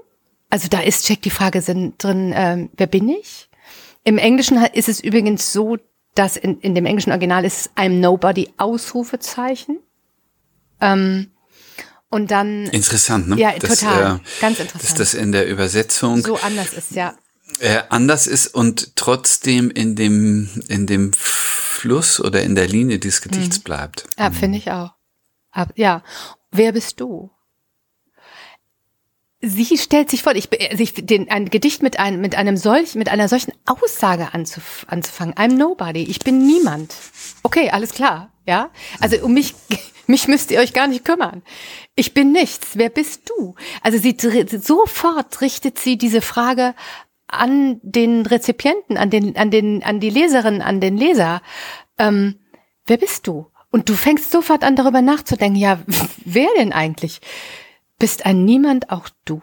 Also 0.50 0.68
da 0.68 0.80
ist, 0.80 1.06
check 1.06 1.22
die 1.22 1.32
Frage 1.32 1.62
sind 1.62 2.04
drin, 2.04 2.34
ähm, 2.36 2.70
wer 2.78 2.88
bin 2.88 3.10
ich? 3.10 3.49
Im 4.04 4.18
Englischen 4.18 4.58
ist 4.74 4.90
es 4.90 5.00
übrigens 5.00 5.52
so, 5.52 5.78
dass 6.16 6.38
in, 6.38 6.60
in 6.60 6.76
dem 6.76 6.86
englischen 6.86 7.12
Original 7.12 7.46
ist 7.46 7.72
I'm 7.76 8.00
Nobody 8.00 8.50
Ausrufezeichen. 8.58 9.80
Ähm, 10.82 11.32
und 12.10 12.32
dann. 12.32 12.66
Interessant, 12.68 13.30
ne? 13.30 13.38
Ja, 13.38 13.54
das, 13.58 13.80
total. 13.80 14.16
Äh, 14.16 14.20
Ganz 14.42 14.60
interessant. 14.60 14.84
Dass 14.84 14.94
das 14.96 15.14
in 15.14 15.32
der 15.32 15.48
Übersetzung. 15.48 16.22
So 16.22 16.38
anders 16.38 16.74
ist, 16.74 16.92
ja. 16.92 17.16
Äh, 17.60 17.82
anders 17.90 18.28
ist 18.28 18.48
und 18.48 18.96
trotzdem 18.96 19.70
in 19.70 19.96
dem, 19.96 20.50
in 20.68 20.88
dem 20.88 21.12
Fluss 21.14 22.20
oder 22.20 22.42
in 22.42 22.56
der 22.56 22.68
Linie 22.68 23.00
des 23.00 23.22
Gedichts 23.22 23.60
mhm. 23.60 23.64
bleibt. 23.64 24.06
Ja, 24.18 24.32
finde 24.32 24.58
ich 24.58 24.72
auch. 24.72 24.94
Ja. 25.76 26.04
Wer 26.52 26.72
bist 26.72 27.00
du? 27.00 27.32
Sie 29.42 29.78
stellt 29.78 30.10
sich 30.10 30.24
vor, 30.24 30.36
ich, 30.36 30.50
also 30.70 30.84
ich 30.84 30.94
den, 30.94 31.30
ein 31.32 31.46
Gedicht 31.46 31.82
mit 31.82 31.98
einem, 31.98 32.20
mit 32.20 32.36
einem 32.36 32.58
solch, 32.58 32.96
mit 32.96 33.08
einer 33.08 33.30
solchen 33.30 33.54
Aussage 33.66 34.34
anzuf, 34.34 34.86
anzufangen. 34.90 35.34
I'm 35.36 35.56
nobody. 35.56 36.04
Ich 36.04 36.20
bin 36.20 36.46
niemand. 36.46 36.94
Okay, 37.44 37.70
alles 37.70 37.94
klar. 37.94 38.34
Ja. 38.46 38.70
Also 39.00 39.24
um 39.24 39.34
mich, 39.34 39.56
mich 40.08 40.28
müsst 40.28 40.52
ihr 40.52 40.60
euch 40.60 40.74
gar 40.74 40.88
nicht 40.88 41.06
kümmern. 41.06 41.42
Ich 41.96 42.14
bin 42.14 42.34
nichts. 42.34 42.72
Wer 42.74 42.90
bist 42.90 43.30
du? 43.30 43.56
Also 43.82 43.98
sie 43.98 44.18
sofort 44.60 45.40
richtet 45.40 45.80
sie 45.80 45.98
diese 45.98 46.22
Frage 46.22 46.76
an 47.28 47.80
den 47.82 48.26
Rezipienten, 48.26 48.98
an 48.98 49.10
den, 49.10 49.38
an 49.38 49.52
den, 49.52 49.84
an 49.84 50.02
die 50.02 50.10
Leserin, 50.10 50.62
an 50.62 50.82
den 50.82 50.98
Leser. 50.98 51.42
Ähm, 51.98 52.40
wer 52.88 52.98
bist 52.98 53.26
du? 53.26 53.48
Und 53.72 53.88
du 53.88 53.94
fängst 53.94 54.32
sofort 54.32 54.66
an, 54.66 54.76
darüber 54.76 55.02
nachzudenken. 55.02 55.58
Ja, 55.58 55.80
wer 56.26 56.50
denn 56.58 56.74
eigentlich? 56.74 57.22
Bist 58.00 58.26
ein 58.26 58.46
Niemand 58.46 58.90
auch 58.90 59.10
du? 59.26 59.42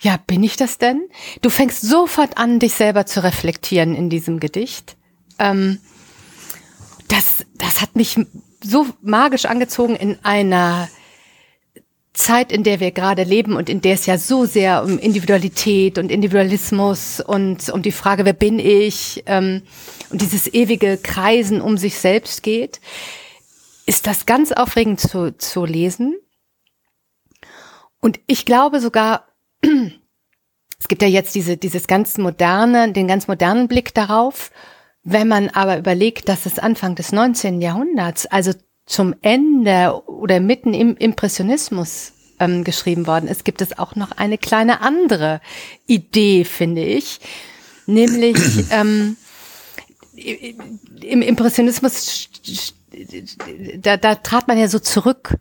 Ja, 0.00 0.18
bin 0.26 0.42
ich 0.42 0.56
das 0.56 0.78
denn? 0.78 1.08
Du 1.42 1.50
fängst 1.50 1.82
sofort 1.82 2.38
an, 2.38 2.58
dich 2.58 2.74
selber 2.74 3.04
zu 3.06 3.22
reflektieren 3.22 3.94
in 3.94 4.10
diesem 4.10 4.40
Gedicht. 4.40 4.96
Ähm, 5.38 5.78
das, 7.08 7.46
das 7.56 7.80
hat 7.80 7.96
mich 7.96 8.18
so 8.62 8.86
magisch 9.02 9.44
angezogen 9.44 9.96
in 9.96 10.18
einer 10.22 10.88
Zeit, 12.12 12.52
in 12.52 12.64
der 12.64 12.80
wir 12.80 12.90
gerade 12.90 13.22
leben 13.22 13.54
und 13.54 13.68
in 13.68 13.80
der 13.80 13.94
es 13.94 14.06
ja 14.06 14.18
so 14.18 14.44
sehr 14.44 14.82
um 14.82 14.98
Individualität 14.98 15.98
und 15.98 16.10
Individualismus 16.10 17.20
und 17.20 17.68
um 17.70 17.82
die 17.82 17.92
Frage, 17.92 18.24
wer 18.24 18.32
bin 18.32 18.58
ich 18.58 19.22
ähm, 19.26 19.62
und 20.10 20.20
dieses 20.20 20.52
ewige 20.52 20.96
Kreisen 20.96 21.60
um 21.60 21.78
sich 21.78 21.98
selbst 21.98 22.42
geht, 22.42 22.80
ist 23.86 24.06
das 24.06 24.26
ganz 24.26 24.52
aufregend 24.52 25.00
zu, 25.00 25.36
zu 25.38 25.64
lesen. 25.64 26.16
Und 28.00 28.20
ich 28.26 28.44
glaube 28.44 28.80
sogar, 28.80 29.28
es 29.62 30.88
gibt 30.88 31.02
ja 31.02 31.08
jetzt 31.08 31.34
diese, 31.34 31.56
dieses 31.56 31.86
ganz 31.86 32.18
moderne, 32.18 32.92
den 32.92 33.08
ganz 33.08 33.28
modernen 33.28 33.68
Blick 33.68 33.94
darauf. 33.94 34.50
Wenn 35.02 35.28
man 35.28 35.48
aber 35.48 35.78
überlegt, 35.78 36.28
dass 36.28 36.46
es 36.46 36.58
Anfang 36.58 36.94
des 36.94 37.12
19. 37.12 37.60
Jahrhunderts, 37.60 38.26
also 38.26 38.52
zum 38.86 39.14
Ende 39.22 40.02
oder 40.06 40.40
mitten 40.40 40.74
im 40.74 40.96
Impressionismus 40.96 42.12
ähm, 42.40 42.64
geschrieben 42.64 43.06
worden 43.06 43.28
ist, 43.28 43.44
gibt 43.44 43.60
es 43.60 43.78
auch 43.78 43.96
noch 43.96 44.12
eine 44.12 44.38
kleine 44.38 44.80
andere 44.80 45.40
Idee, 45.86 46.44
finde 46.44 46.84
ich. 46.84 47.20
Nämlich 47.86 48.36
ähm, 48.70 49.16
im 50.14 51.22
Impressionismus, 51.22 52.28
da, 53.78 53.96
da 53.96 54.14
trat 54.16 54.48
man 54.48 54.58
ja 54.58 54.68
so 54.68 54.78
zurück 54.78 55.36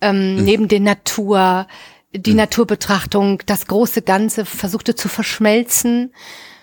ähm, 0.00 0.36
mhm. 0.36 0.44
neben 0.44 0.68
den 0.68 0.84
Natur, 0.84 1.66
die 2.12 2.30
mhm. 2.30 2.36
Naturbetrachtung, 2.36 3.42
das 3.46 3.66
große 3.66 4.02
Ganze 4.02 4.44
versuchte 4.44 4.94
zu 4.94 5.08
verschmelzen 5.08 6.12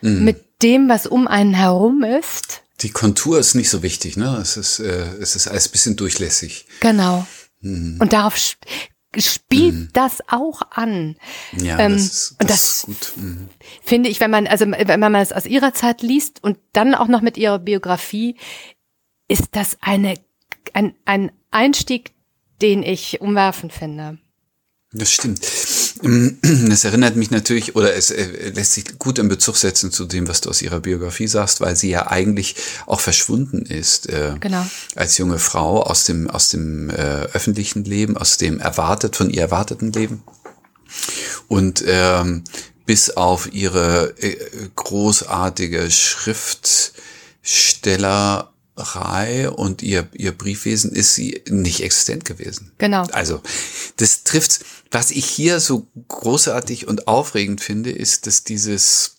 mhm. 0.01 0.23
mit 0.23 0.45
dem, 0.61 0.89
was 0.89 1.07
um 1.07 1.27
einen 1.27 1.53
herum 1.53 2.03
ist. 2.03 2.63
Die 2.81 2.91
Kontur 2.91 3.39
ist 3.39 3.55
nicht 3.55 3.69
so 3.69 3.83
wichtig, 3.83 4.15
ne? 4.15 4.37
Es 4.41 4.55
ist, 4.55 4.79
äh, 4.79 5.05
es 5.19 5.35
ist 5.35 5.47
alles 5.47 5.67
bisschen 5.67 5.95
durchlässig. 5.95 6.65
Genau. 6.79 7.25
Mhm. 7.61 7.97
Und 7.99 8.13
darauf 8.13 8.37
spielt 9.17 9.73
mhm. 9.73 9.89
das 9.93 10.19
auch 10.27 10.61
an. 10.71 11.17
Ja, 11.57 11.79
ähm, 11.79 11.93
das, 11.93 12.03
ist, 12.03 12.35
das, 12.37 12.47
das 12.47 12.63
ist 12.63 12.85
gut. 12.85 13.13
Mhm. 13.17 13.49
Finde 13.83 14.09
ich, 14.09 14.19
wenn 14.19 14.31
man, 14.31 14.47
also 14.47 14.65
wenn 14.69 14.99
man 14.99 15.15
es 15.15 15.33
aus 15.33 15.45
ihrer 15.45 15.73
Zeit 15.73 16.01
liest 16.01 16.43
und 16.43 16.57
dann 16.73 16.95
auch 16.95 17.07
noch 17.07 17.21
mit 17.21 17.37
ihrer 17.37 17.59
Biografie, 17.59 18.35
ist 19.27 19.49
das 19.51 19.77
eine, 19.81 20.15
ein, 20.73 20.95
ein 21.05 21.31
Einstieg, 21.51 22.11
den 22.61 22.83
ich 22.83 23.19
umwerfend 23.19 23.73
finde. 23.73 24.19
Das 24.91 25.11
stimmt. 25.11 25.45
Ähm, 26.03 26.39
es 26.71 26.83
erinnert 26.83 27.15
mich 27.15 27.29
natürlich, 27.29 27.75
oder 27.75 27.95
es 27.95 28.09
äh, 28.09 28.49
lässt 28.49 28.73
sich 28.73 28.97
gut 28.97 29.19
in 29.19 29.27
Bezug 29.27 29.57
setzen 29.57 29.91
zu 29.91 30.05
dem, 30.05 30.27
was 30.27 30.41
du 30.41 30.49
aus 30.49 30.63
ihrer 30.63 30.79
Biografie 30.79 31.27
sagst, 31.27 31.61
weil 31.61 31.75
sie 31.75 31.91
ja 31.91 32.07
eigentlich 32.07 32.55
auch 32.87 32.99
verschwunden 32.99 33.67
ist 33.67 34.09
äh, 34.09 34.33
genau. 34.39 34.65
als 34.95 35.19
junge 35.19 35.37
Frau 35.37 35.83
aus 35.83 36.05
dem, 36.05 36.27
aus 36.29 36.49
dem 36.49 36.89
äh, 36.89 36.93
öffentlichen 36.93 37.83
Leben, 37.83 38.17
aus 38.17 38.37
dem 38.37 38.59
erwartet, 38.59 39.15
von 39.15 39.29
ihr 39.29 39.41
erwarteten 39.41 39.91
Leben. 39.91 40.23
Und 41.47 41.83
ähm, 41.85 42.43
bis 42.87 43.11
auf 43.11 43.53
ihre 43.53 44.15
äh, 44.19 44.37
großartige 44.75 45.91
Schriftsteller 45.91 48.51
Reihe 48.79 49.51
und 49.51 49.81
ihr, 49.81 50.07
ihr 50.13 50.31
Briefwesen 50.31 50.91
ist 50.91 51.15
sie 51.15 51.43
nicht 51.49 51.81
existent 51.81 52.25
gewesen. 52.25 52.71
Genau. 52.77 53.03
Also, 53.11 53.41
das 53.97 54.23
trifft, 54.23 54.65
was 54.91 55.11
ich 55.11 55.25
hier 55.25 55.59
so 55.59 55.87
großartig 56.07 56.87
und 56.87 57.07
aufregend 57.07 57.61
finde, 57.61 57.91
ist, 57.91 58.27
dass 58.27 58.43
dieses, 58.43 59.17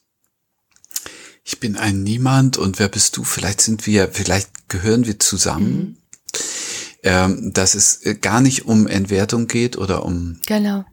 ich 1.45 1.61
bin 1.61 1.77
ein 1.77 2.03
Niemand 2.03 2.57
und 2.57 2.79
wer 2.79 2.89
bist 2.89 3.17
du? 3.17 3.25
Vielleicht 3.25 3.61
sind 3.61 3.87
wir, 3.87 4.09
vielleicht 4.13 4.69
gehören 4.69 5.07
wir 5.07 5.19
zusammen. 5.19 5.73
Mhm. 5.73 5.97
Ähm, 7.03 7.55
dass 7.55 7.75
es 7.75 8.01
gar 8.21 8.43
nicht 8.43 8.67
um 8.67 8.87
Entwertung 8.87 9.47
geht 9.47 9.79
oder 9.79 10.05
um 10.05 10.39
genau 10.47 10.85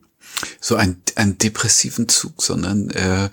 so 0.60 0.76
ein, 0.76 1.02
einen 1.16 1.38
depressiven 1.38 2.08
Zug, 2.10 2.42
sondern 2.44 2.90
äh, 2.92 3.30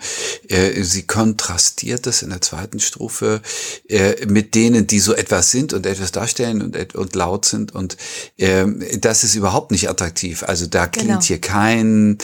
äh, 0.48 0.82
sie 0.82 1.02
kontrastiert 1.02 2.06
das 2.06 2.22
in 2.22 2.30
der 2.30 2.40
zweiten 2.40 2.80
Strophe 2.80 3.42
äh, 3.88 4.26
mit 4.26 4.54
denen, 4.54 4.86
die 4.86 5.00
so 5.00 5.14
etwas 5.14 5.50
sind 5.50 5.72
und 5.72 5.86
etwas 5.86 6.12
darstellen 6.12 6.62
und, 6.62 6.94
und 6.94 7.14
laut 7.14 7.44
sind 7.44 7.74
und 7.74 7.96
äh, 8.38 8.64
das 8.98 9.24
ist 9.24 9.34
überhaupt 9.34 9.70
nicht 9.70 9.88
attraktiv. 9.88 10.42
Also 10.44 10.66
da 10.66 10.86
klingt 10.86 11.08
genau. 11.08 11.22
hier 11.22 11.40
kein 11.40 12.18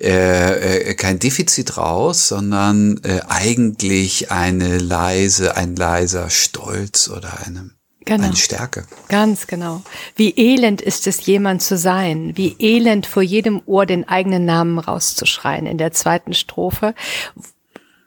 äh, 0.00 0.90
äh, 0.90 0.94
kein 0.94 1.18
Defizit 1.18 1.76
raus, 1.76 2.28
sondern 2.28 3.00
äh, 3.02 3.20
eigentlich 3.28 4.30
eine 4.30 4.78
leise, 4.78 5.56
ein 5.56 5.76
leiser 5.76 6.30
Stolz 6.30 7.08
oder 7.08 7.40
eine 7.44 7.70
Genau. 8.04 8.26
Eine 8.26 8.36
Stärke. 8.36 8.86
Ganz 9.08 9.46
genau. 9.46 9.82
Wie 10.16 10.34
elend 10.36 10.80
ist 10.80 11.06
es, 11.06 11.24
jemand 11.26 11.62
zu 11.62 11.76
sein. 11.76 12.32
Wie 12.36 12.56
elend 12.58 13.06
vor 13.06 13.22
jedem 13.22 13.62
Ohr 13.66 13.86
den 13.86 14.08
eigenen 14.08 14.44
Namen 14.44 14.78
rauszuschreien 14.78 15.66
in 15.66 15.78
der 15.78 15.92
zweiten 15.92 16.34
Strophe. 16.34 16.94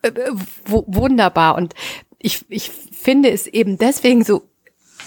W 0.04 0.42
wunderbar. 0.66 1.56
Und 1.56 1.74
ich, 2.20 2.46
ich 2.50 2.70
finde 2.70 3.30
es 3.32 3.48
eben 3.48 3.78
deswegen 3.78 4.24
so 4.24 4.44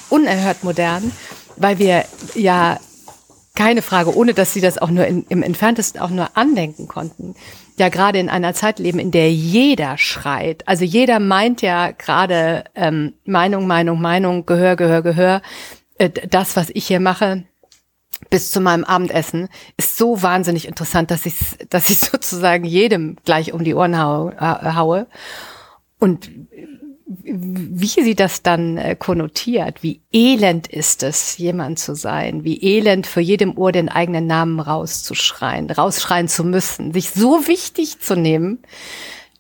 unerhört 0.09 0.65
modern, 0.65 1.13
weil 1.57 1.79
wir 1.79 2.05
ja 2.35 2.79
keine 3.55 3.83
Frage, 3.83 4.17
ohne 4.17 4.35
dass 4.35 4.53
sie 4.53 4.61
das 4.61 4.79
auch 4.79 4.91
nur 4.91 5.07
in, 5.07 5.25
im 5.29 5.43
entferntesten 5.43 6.01
auch 6.01 6.11
nur 6.11 6.37
andenken 6.37 6.87
konnten, 6.87 7.35
ja 7.79 7.89
gerade 7.89 8.19
in 8.19 8.29
einer 8.29 8.55
Zeit 8.55 8.79
leben, 8.79 8.99
in 8.99 9.11
der 9.11 9.33
jeder 9.33 9.99
schreit. 9.99 10.67
Also 10.67 10.85
jeder 10.85 11.21
meint 11.21 11.63
ja 11.63 11.91
gerade 11.93 12.65
ähm, 12.75 13.15
Meinung, 13.25 13.67
Meinung, 13.67 14.01
Meinung, 14.01 14.47
Gehör, 14.47 14.77
Gehör, 14.77 15.03
Gehör. 15.03 15.43
Äh, 15.99 16.11
das, 16.11 16.57
was 16.57 16.71
ich 16.71 16.87
hier 16.87 17.01
mache, 17.01 17.45
bis 18.31 18.51
zu 18.51 18.61
meinem 18.61 18.85
Abendessen, 18.85 19.49
ist 19.77 19.97
so 19.97 20.23
wahnsinnig 20.23 20.67
interessant, 20.67 21.11
dass 21.11 21.27
ich 21.27 21.37
dass 21.71 21.91
ich 21.91 22.01
sozusagen 22.01 22.65
jedem 22.65 23.17
gleich 23.25 23.53
um 23.53 23.65
die 23.65 23.75
Ohren 23.75 23.99
hau, 23.99 24.31
äh, 24.31 24.75
haue. 24.75 25.07
Und 25.99 26.31
wie 27.09 27.87
sie 27.87 28.15
das 28.15 28.43
dann 28.43 28.77
äh, 28.77 28.95
konnotiert, 28.95 29.83
wie 29.83 30.03
elend 30.13 30.67
ist 30.67 31.03
es, 31.03 31.39
jemand 31.39 31.79
zu 31.79 31.95
sein, 31.95 32.45
wie 32.45 32.63
elend 32.63 33.07
für 33.07 33.21
jedem 33.21 33.57
Ohr 33.57 33.73
den 33.73 33.89
eigenen 33.89 34.27
Namen 34.27 34.61
rauszuschreien, 34.61 35.71
rausschreien 35.71 36.29
zu 36.29 36.45
müssen, 36.45 36.93
sich 36.93 37.11
so 37.11 37.47
wichtig 37.47 38.01
zu 38.01 38.15
nehmen, 38.15 38.59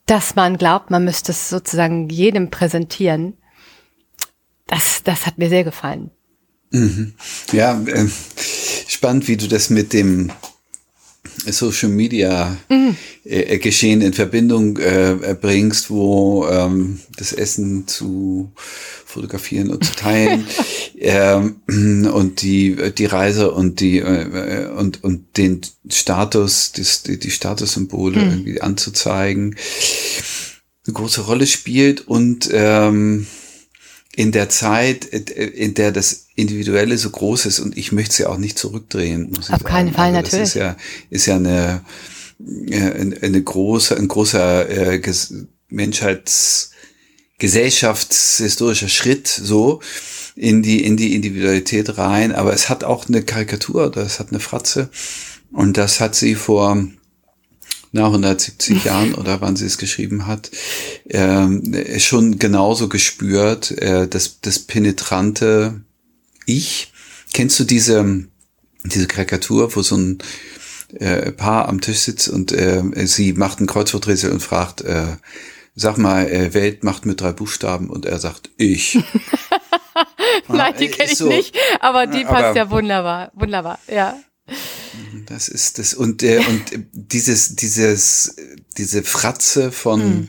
dass 0.06 0.34
man 0.34 0.56
glaubt, 0.56 0.90
man 0.90 1.04
müsste 1.04 1.32
es 1.32 1.50
sozusagen 1.50 2.08
jedem 2.08 2.48
präsentieren. 2.48 3.34
Das, 4.66 5.02
das 5.02 5.26
hat 5.26 5.36
mir 5.36 5.50
sehr 5.50 5.64
gefallen. 5.64 6.10
Mhm. 6.70 7.14
Ja, 7.52 7.78
äh, 7.82 8.08
spannend, 8.88 9.28
wie 9.28 9.36
du 9.36 9.46
das 9.46 9.68
mit 9.68 9.92
dem 9.92 10.32
Social 11.52 11.88
Media 11.88 12.56
mhm. 12.68 12.96
äh, 13.24 13.58
Geschehen 13.58 14.00
in 14.00 14.12
Verbindung 14.12 14.78
äh, 14.78 15.36
bringst, 15.40 15.90
wo 15.90 16.46
ähm, 16.46 17.00
das 17.16 17.32
Essen 17.32 17.86
zu 17.86 18.52
fotografieren 19.04 19.70
und 19.70 19.84
zu 19.84 19.94
teilen 19.94 20.46
ähm, 20.98 21.56
und 22.12 22.42
die 22.42 22.76
die 22.96 23.06
Reise 23.06 23.50
und 23.52 23.80
die 23.80 23.98
äh, 23.98 24.68
und 24.68 25.02
und 25.02 25.36
den 25.36 25.60
Status 25.88 26.72
das, 26.72 27.02
die, 27.02 27.18
die 27.18 27.30
Statussymbole 27.30 28.18
mhm. 28.20 28.30
irgendwie 28.30 28.60
anzuzeigen 28.60 29.56
eine 30.88 30.94
große 30.94 31.20
Rolle 31.22 31.46
spielt 31.46 32.08
und 32.08 32.48
ähm, 32.52 33.26
in 34.16 34.32
der 34.32 34.48
Zeit, 34.48 35.04
in 35.04 35.74
der 35.74 35.92
das 35.92 36.27
Individuelle 36.38 36.96
so 36.96 37.10
groß 37.10 37.46
ist 37.46 37.58
und 37.58 37.76
ich 37.76 37.90
möchte 37.92 38.14
sie 38.14 38.26
auch 38.26 38.38
nicht 38.38 38.58
zurückdrehen. 38.58 39.30
Muss 39.34 39.50
Auf 39.50 39.64
keinen 39.64 39.92
Fall, 39.92 40.14
also 40.14 40.20
natürlich. 40.20 40.40
Das 40.40 40.48
ist 40.50 40.54
ja, 40.54 40.76
ist 41.10 41.26
ja 41.26 41.36
eine, 41.36 41.82
eine, 42.38 43.16
eine 43.20 43.42
große, 43.42 43.96
ein 43.96 44.06
großer 44.06 44.68
äh, 44.68 45.12
Menschheits, 45.68 46.70
gesellschaftshistorischer 47.38 48.88
Schritt 48.88 49.26
so 49.28 49.80
in 50.36 50.62
die, 50.62 50.84
in 50.84 50.96
die 50.96 51.14
Individualität 51.14 51.98
rein. 51.98 52.32
Aber 52.32 52.52
es 52.52 52.68
hat 52.68 52.84
auch 52.84 53.08
eine 53.08 53.22
Karikatur, 53.22 53.90
das 53.90 54.20
hat 54.20 54.30
eine 54.30 54.40
Fratze. 54.40 54.90
Und 55.50 55.76
das 55.76 55.98
hat 55.98 56.14
sie 56.14 56.36
vor 56.36 56.86
na, 57.90 58.06
170 58.06 58.84
Jahren 58.84 59.14
oder 59.14 59.40
wann 59.40 59.56
sie 59.56 59.66
es 59.66 59.78
geschrieben 59.78 60.26
hat, 60.26 60.50
äh, 61.08 61.98
schon 61.98 62.38
genauso 62.38 62.88
gespürt, 62.88 63.72
äh, 63.72 64.06
das, 64.06 64.40
das 64.40 64.60
penetrante 64.60 65.80
Ich. 66.48 66.92
Kennst 67.34 67.60
du 67.60 67.64
diese, 67.64 68.24
diese 68.82 69.06
Karikatur, 69.06 69.76
wo 69.76 69.82
so 69.82 69.96
ein 69.96 70.18
äh, 70.94 71.30
Paar 71.32 71.68
am 71.68 71.82
Tisch 71.82 71.98
sitzt 71.98 72.30
und 72.30 72.52
äh, 72.52 72.82
sie 73.06 73.34
macht 73.34 73.60
ein 73.60 73.66
Kreuzworträtsel 73.66 74.32
und 74.32 74.40
fragt, 74.40 74.80
äh, 74.80 75.18
sag 75.74 75.98
mal, 75.98 76.26
äh, 76.26 76.54
Welt 76.54 76.84
macht 76.84 77.04
mit 77.04 77.20
drei 77.20 77.32
Buchstaben 77.32 77.90
und 77.90 78.06
er 78.06 78.18
sagt, 78.18 78.48
ich. 78.56 78.94
Nein, 80.48 80.72
die 80.80 80.88
kenne 80.88 81.12
ich 81.12 81.18
so. 81.18 81.28
nicht, 81.28 81.54
aber 81.80 82.06
die 82.06 82.24
passt 82.24 82.44
aber, 82.44 82.56
ja 82.56 82.70
wunderbar, 82.70 83.30
wunderbar, 83.34 83.78
ja. 83.86 84.18
Das 85.26 85.48
ist 85.48 85.78
das 85.78 85.92
und 85.92 86.22
äh, 86.22 86.38
und 86.38 86.62
dieses 86.92 87.56
dieses 87.56 88.34
diese 88.78 89.02
Fratze 89.02 89.70
von 89.70 90.00
hm. 90.00 90.28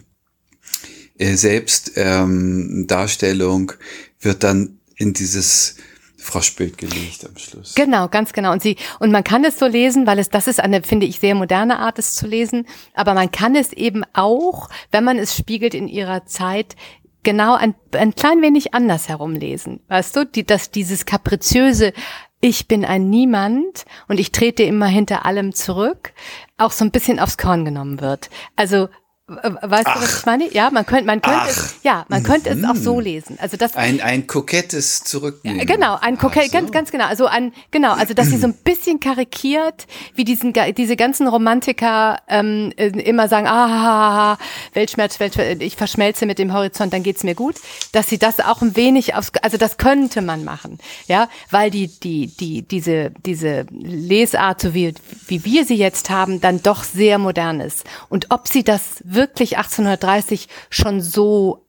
äh, 1.17 1.37
Selbstdarstellung 1.37 3.71
ähm, 3.71 3.77
wird 4.19 4.43
dann 4.43 4.81
in 4.97 5.13
dieses 5.13 5.75
Froschbild 6.19 6.77
gelegt 6.77 7.25
am 7.25 7.37
Schluss. 7.37 7.75
Genau, 7.75 8.07
ganz 8.09 8.33
genau. 8.33 8.51
Und 8.51 8.61
sie, 8.61 8.75
und 8.99 9.11
man 9.11 9.23
kann 9.23 9.43
es 9.45 9.57
so 9.57 9.65
lesen, 9.65 10.05
weil 10.05 10.19
es, 10.19 10.29
das 10.29 10.47
ist 10.47 10.59
eine, 10.59 10.83
finde 10.83 11.05
ich, 11.05 11.19
sehr 11.19 11.33
moderne 11.33 11.79
Art, 11.79 11.97
es 11.97 12.13
zu 12.13 12.27
lesen. 12.27 12.67
Aber 12.93 13.13
man 13.13 13.31
kann 13.31 13.55
es 13.55 13.73
eben 13.73 14.03
auch, 14.13 14.69
wenn 14.91 15.03
man 15.03 15.17
es 15.17 15.35
spiegelt 15.35 15.73
in 15.73 15.87
ihrer 15.87 16.25
Zeit, 16.25 16.75
genau 17.23 17.55
ein, 17.55 17.75
ein 17.93 18.15
klein 18.15 18.41
wenig 18.41 18.73
anders 18.73 19.07
herumlesen. 19.07 19.79
Weißt 19.87 20.15
du, 20.15 20.25
die, 20.25 20.45
dass 20.45 20.71
dieses 20.71 21.05
kapriziöse, 21.05 21.93
ich 22.41 22.67
bin 22.67 22.85
ein 22.85 23.09
Niemand 23.09 23.85
und 24.07 24.19
ich 24.19 24.31
trete 24.31 24.63
immer 24.63 24.87
hinter 24.87 25.25
allem 25.25 25.53
zurück, 25.53 26.13
auch 26.57 26.71
so 26.71 26.85
ein 26.85 26.91
bisschen 26.91 27.19
aufs 27.19 27.37
Korn 27.37 27.65
genommen 27.65 28.01
wird. 28.01 28.29
Also 28.55 28.89
Weißt 29.29 29.85
Ach. 29.85 29.95
du, 29.95 30.01
was 30.01 30.19
ich 30.19 30.25
meine? 30.25 30.51
Ja, 30.51 30.71
man 30.71 30.85
könnte, 30.85 31.05
man 31.05 31.21
könnte 31.21 31.49
es, 31.49 31.75
ja, 31.83 32.05
man 32.07 32.23
könnte 32.23 32.55
mhm. 32.55 32.63
es 32.63 32.69
auch 32.69 32.75
so 32.75 32.95
mhm. 32.95 33.01
lesen. 33.01 33.37
Also 33.39 33.57
das 33.57 33.75
ein 33.75 34.01
ein 34.01 34.25
kokettes 34.25 35.03
Zurücknehmen. 35.03 35.65
Genau, 35.67 35.97
ein 36.01 36.17
kokett, 36.17 36.45
so. 36.45 36.51
ganz 36.51 36.71
ganz 36.71 36.91
genau. 36.91 37.05
Also 37.05 37.27
ein 37.27 37.53
genau, 37.69 37.93
also 37.93 38.15
dass 38.15 38.27
sie 38.27 38.37
so 38.37 38.47
ein 38.47 38.53
bisschen 38.53 38.99
karikiert, 38.99 39.85
wie 40.15 40.23
diesen 40.23 40.53
diese 40.75 40.95
ganzen 40.95 41.27
Romantiker 41.27 42.19
ähm, 42.27 42.73
äh, 42.75 42.87
immer 42.87 43.27
sagen, 43.27 43.45
ah, 43.47 44.37
Weltschmerz, 44.73 45.19
Weltschmerz, 45.19 45.61
ich 45.61 45.75
verschmelze 45.75 46.25
mit 46.25 46.39
dem 46.39 46.51
Horizont, 46.51 46.91
dann 46.91 47.03
geht's 47.03 47.23
mir 47.23 47.35
gut. 47.35 47.55
Dass 47.91 48.09
sie 48.09 48.17
das 48.17 48.39
auch 48.39 48.61
ein 48.61 48.75
wenig 48.75 49.13
aufs, 49.13 49.31
also 49.43 49.57
das 49.57 49.77
könnte 49.77 50.21
man 50.21 50.43
machen, 50.43 50.79
ja, 51.07 51.29
weil 51.51 51.69
die 51.69 51.87
die 51.87 52.27
die 52.27 52.63
diese 52.63 53.11
diese 53.25 53.67
Lesart, 53.71 54.61
so 54.61 54.73
wie 54.73 54.95
wie 55.27 55.45
wir 55.45 55.65
sie 55.65 55.75
jetzt 55.75 56.09
haben, 56.09 56.41
dann 56.41 56.63
doch 56.63 56.83
sehr 56.83 57.19
modern 57.19 57.59
ist. 57.59 57.85
Und 58.09 58.27
ob 58.29 58.47
sie 58.47 58.63
das 58.63 59.03
wirklich 59.03 59.18
wirklich 59.19 59.57
1830 59.57 60.47
schon 60.69 61.01
so 61.01 61.65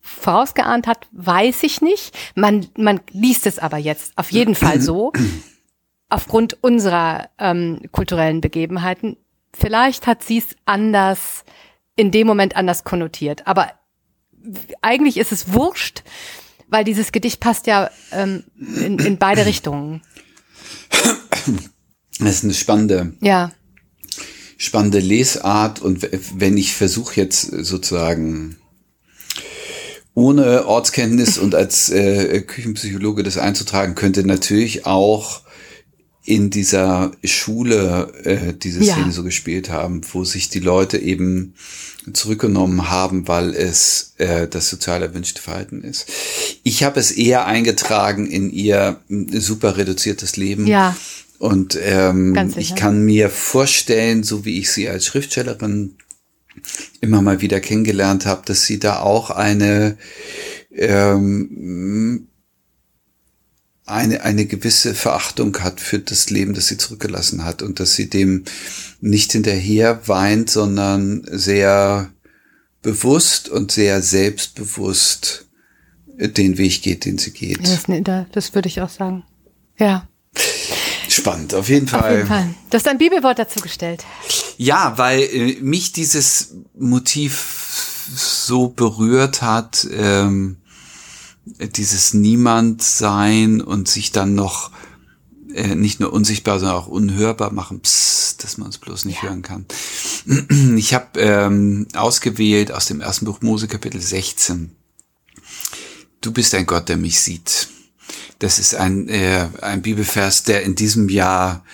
vorausgeahnt 0.00 0.88
hat, 0.88 1.06
weiß 1.12 1.62
ich 1.62 1.80
nicht. 1.80 2.12
Man, 2.34 2.66
man 2.76 3.00
liest 3.12 3.46
es 3.46 3.60
aber 3.60 3.78
jetzt 3.78 4.12
auf 4.16 4.32
jeden 4.32 4.56
Fall 4.56 4.80
so, 4.80 5.12
aufgrund 6.08 6.62
unserer 6.62 7.28
ähm, 7.38 7.82
kulturellen 7.92 8.40
Begebenheiten. 8.40 9.16
Vielleicht 9.52 10.08
hat 10.08 10.24
sie 10.24 10.38
es 10.38 10.56
anders, 10.64 11.44
in 11.94 12.10
dem 12.10 12.26
Moment 12.26 12.56
anders 12.56 12.82
konnotiert. 12.82 13.46
Aber 13.46 13.70
eigentlich 14.82 15.18
ist 15.18 15.30
es 15.30 15.52
wurscht, 15.52 16.02
weil 16.66 16.82
dieses 16.82 17.12
Gedicht 17.12 17.38
passt 17.38 17.68
ja 17.68 17.90
ähm, 18.10 18.44
in, 18.56 18.98
in 18.98 19.18
beide 19.18 19.46
Richtungen. 19.46 20.02
Das 22.18 22.30
ist 22.30 22.44
eine 22.44 22.54
spannende 22.54 23.14
ja 23.20 23.52
spannende 24.58 24.98
Lesart 24.98 25.80
und 25.80 26.06
wenn 26.36 26.58
ich 26.58 26.74
versuche 26.74 27.16
jetzt 27.16 27.42
sozusagen 27.42 28.56
ohne 30.14 30.66
Ortskenntnis 30.66 31.38
und 31.38 31.54
als 31.54 31.90
äh, 31.90 32.42
Küchenpsychologe 32.42 33.22
das 33.22 33.38
einzutragen, 33.38 33.94
könnte 33.94 34.26
natürlich 34.26 34.84
auch 34.84 35.42
in 36.24 36.50
dieser 36.50 37.12
Schule 37.24 38.12
äh, 38.24 38.52
diese 38.52 38.82
Szene 38.82 39.06
ja. 39.06 39.12
so 39.12 39.22
gespielt 39.22 39.70
haben, 39.70 40.02
wo 40.12 40.24
sich 40.24 40.50
die 40.50 40.58
Leute 40.58 40.98
eben 40.98 41.54
zurückgenommen 42.12 42.90
haben, 42.90 43.28
weil 43.28 43.54
es 43.54 44.14
äh, 44.18 44.48
das 44.48 44.68
sozial 44.68 45.02
erwünschte 45.02 45.40
Verhalten 45.40 45.82
ist. 45.82 46.06
Ich 46.64 46.82
habe 46.82 46.98
es 46.98 47.12
eher 47.12 47.46
eingetragen 47.46 48.26
in 48.26 48.50
ihr 48.50 49.00
super 49.08 49.76
reduziertes 49.76 50.36
Leben. 50.36 50.66
Ja. 50.66 50.96
Und 51.38 51.78
ähm, 51.80 52.52
ich 52.56 52.74
kann 52.74 53.04
mir 53.04 53.30
vorstellen, 53.30 54.24
so 54.24 54.44
wie 54.44 54.58
ich 54.58 54.70
sie 54.72 54.88
als 54.88 55.06
Schriftstellerin 55.06 55.94
immer 57.00 57.22
mal 57.22 57.40
wieder 57.40 57.60
kennengelernt 57.60 58.26
habe, 58.26 58.42
dass 58.44 58.64
sie 58.64 58.80
da 58.80 59.00
auch 59.00 59.30
eine 59.30 59.96
ähm, 60.72 62.28
eine, 63.88 64.22
eine 64.22 64.44
gewisse 64.44 64.94
Verachtung 64.94 65.58
hat 65.60 65.80
für 65.80 65.98
das 65.98 66.28
Leben, 66.28 66.54
das 66.54 66.66
sie 66.66 66.76
zurückgelassen 66.76 67.44
hat 67.44 67.62
und 67.62 67.80
dass 67.80 67.94
sie 67.94 68.10
dem 68.10 68.44
nicht 69.00 69.32
hinterher 69.32 70.06
weint, 70.06 70.50
sondern 70.50 71.24
sehr 71.30 72.12
bewusst 72.82 73.48
und 73.48 73.72
sehr 73.72 74.02
selbstbewusst 74.02 75.46
den 76.18 76.58
Weg 76.58 76.82
geht, 76.82 77.04
den 77.04 77.16
sie 77.16 77.30
geht. 77.30 77.60
Das, 77.66 77.86
das 78.32 78.54
würde 78.54 78.68
ich 78.68 78.80
auch 78.80 78.90
sagen. 78.90 79.24
Ja. 79.78 80.08
Spannend, 81.08 81.54
auf 81.54 81.68
jeden 81.68 81.88
Fall. 81.88 82.00
Auf 82.00 82.10
jeden 82.10 82.26
Fall. 82.26 82.54
Du 82.70 82.76
hast 82.76 82.86
ein 82.88 82.98
Bibelwort 82.98 83.38
dazu 83.38 83.60
gestellt. 83.60 84.04
Ja, 84.56 84.98
weil 84.98 85.20
äh, 85.20 85.56
mich 85.60 85.92
dieses 85.92 86.54
Motiv 86.78 88.04
so 88.14 88.68
berührt 88.68 89.42
hat, 89.42 89.86
ähm, 89.92 90.56
dieses 91.44 92.14
Niemandsein 92.14 93.60
und 93.60 93.88
sich 93.88 94.12
dann 94.12 94.34
noch 94.34 94.70
äh, 95.54 95.74
nicht 95.74 95.98
nur 96.00 96.12
unsichtbar, 96.12 96.58
sondern 96.58 96.76
auch 96.76 96.88
unhörbar 96.88 97.52
machen, 97.52 97.80
psst, 97.80 98.44
dass 98.44 98.58
man 98.58 98.68
es 98.68 98.78
bloß 98.78 99.04
nicht 99.06 99.22
ja. 99.22 99.30
hören 99.30 99.42
kann. 99.42 99.66
Ich 100.76 100.92
habe 100.94 101.18
ähm, 101.20 101.88
ausgewählt 101.94 102.70
aus 102.70 102.86
dem 102.86 103.00
ersten 103.00 103.24
Buch 103.24 103.40
Mose 103.40 103.66
Kapitel 103.66 104.00
16. 104.00 104.72
Du 106.20 106.32
bist 106.32 106.54
ein 106.54 106.66
Gott, 106.66 106.88
der 106.88 106.96
mich 106.96 107.20
sieht. 107.20 107.68
Das 108.38 108.58
ist 108.58 108.74
ein, 108.74 109.08
äh, 109.08 109.48
ein 109.60 109.82
Bibelvers, 109.82 110.44
der 110.44 110.62
in 110.62 110.74
diesem 110.74 111.08
Jahr 111.08 111.64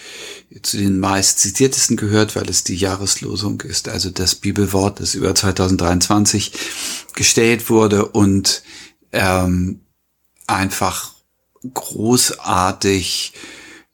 zu 0.62 0.79
den 0.79 1.01
meist 1.01 1.40
zitiertesten 1.40 1.97
gehört, 1.97 2.37
weil 2.37 2.49
es 2.49 2.64
die 2.64 2.77
Jahreslosung 2.77 3.61
ist. 3.62 3.88
Also 3.88 4.11
das 4.11 4.37
Bibelwort, 4.37 5.01
das 5.01 5.14
über 5.14 5.35
2023 5.35 6.53
gestellt 7.14 7.70
wurde 7.70 8.07
und 8.07 8.62
ähm, 9.12 9.81
einfach 10.47 11.12
großartig 11.73 13.33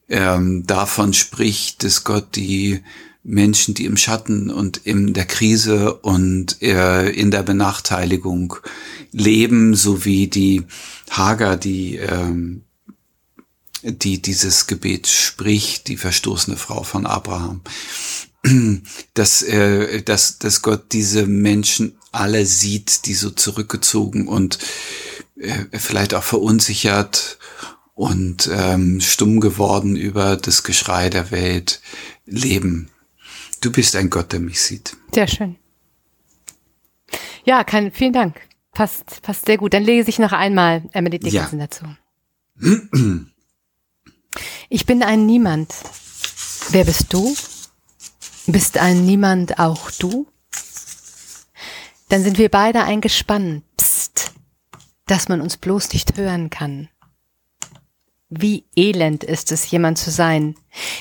ähm, 0.08 0.66
davon 0.66 1.14
spricht, 1.14 1.84
dass 1.84 2.04
Gott 2.04 2.36
die 2.36 2.82
Menschen, 3.22 3.74
die 3.74 3.84
im 3.84 3.96
Schatten 3.96 4.50
und 4.50 4.78
in 4.78 5.12
der 5.12 5.26
Krise 5.26 5.94
und 5.94 6.60
äh, 6.62 7.10
in 7.10 7.30
der 7.30 7.42
Benachteiligung 7.42 8.56
leben, 9.12 9.74
sowie 9.74 10.28
die 10.28 10.64
Hager, 11.10 11.56
die, 11.56 11.96
ähm, 11.96 12.62
die 13.82 14.20
dieses 14.20 14.66
Gebet 14.66 15.06
spricht, 15.06 15.88
die 15.88 15.96
verstoßene 15.96 16.56
Frau 16.56 16.82
von 16.82 17.06
Abraham, 17.06 17.62
dass, 19.14 19.42
äh, 19.42 20.02
dass, 20.02 20.38
dass 20.38 20.62
Gott 20.62 20.92
diese 20.92 21.26
Menschen 21.26 21.98
alle 22.12 22.44
sieht, 22.46 23.06
die 23.06 23.14
so 23.14 23.30
zurückgezogen 23.30 24.26
und 24.26 24.58
äh, 25.36 25.78
vielleicht 25.78 26.14
auch 26.14 26.24
verunsichert 26.24 27.38
und 27.94 28.48
ähm, 28.52 29.00
stumm 29.00 29.40
geworden 29.40 29.96
über 29.96 30.36
das 30.36 30.62
Geschrei 30.62 31.10
der 31.10 31.30
Welt 31.30 31.80
leben. 32.26 32.90
Du 33.60 33.70
bist 33.70 33.94
ein 33.94 34.10
Gott, 34.10 34.32
der 34.32 34.40
mich 34.40 34.60
sieht. 34.60 34.96
Sehr 35.12 35.28
schön. 35.28 35.56
Ja, 37.44 37.64
kein, 37.64 37.92
vielen 37.92 38.12
Dank. 38.12 38.40
Passt, 38.80 39.20
passt 39.20 39.44
sehr 39.44 39.58
gut. 39.58 39.74
Dann 39.74 39.84
lese 39.84 40.08
ich 40.08 40.18
noch 40.18 40.32
einmal 40.32 40.82
Emily 40.92 41.18
Dickinson 41.18 41.60
ja. 41.60 41.66
dazu. 41.66 41.84
Ich 44.70 44.86
bin 44.86 45.02
ein 45.02 45.26
Niemand. 45.26 45.74
Wer 46.70 46.86
bist 46.86 47.12
du? 47.12 47.36
Bist 48.46 48.78
ein 48.78 49.04
Niemand 49.04 49.58
auch 49.58 49.90
du? 49.90 50.26
Dann 52.08 52.22
sind 52.22 52.38
wir 52.38 52.48
beide 52.48 52.82
ein 52.84 53.02
Gespann. 53.02 53.64
Psst. 53.76 54.32
dass 55.04 55.28
man 55.28 55.42
uns 55.42 55.58
bloß 55.58 55.92
nicht 55.92 56.16
hören 56.16 56.48
kann. 56.48 56.88
Wie 58.30 58.64
elend 58.74 59.24
ist 59.24 59.52
es, 59.52 59.70
jemand 59.70 59.98
zu 59.98 60.10
sein. 60.10 60.54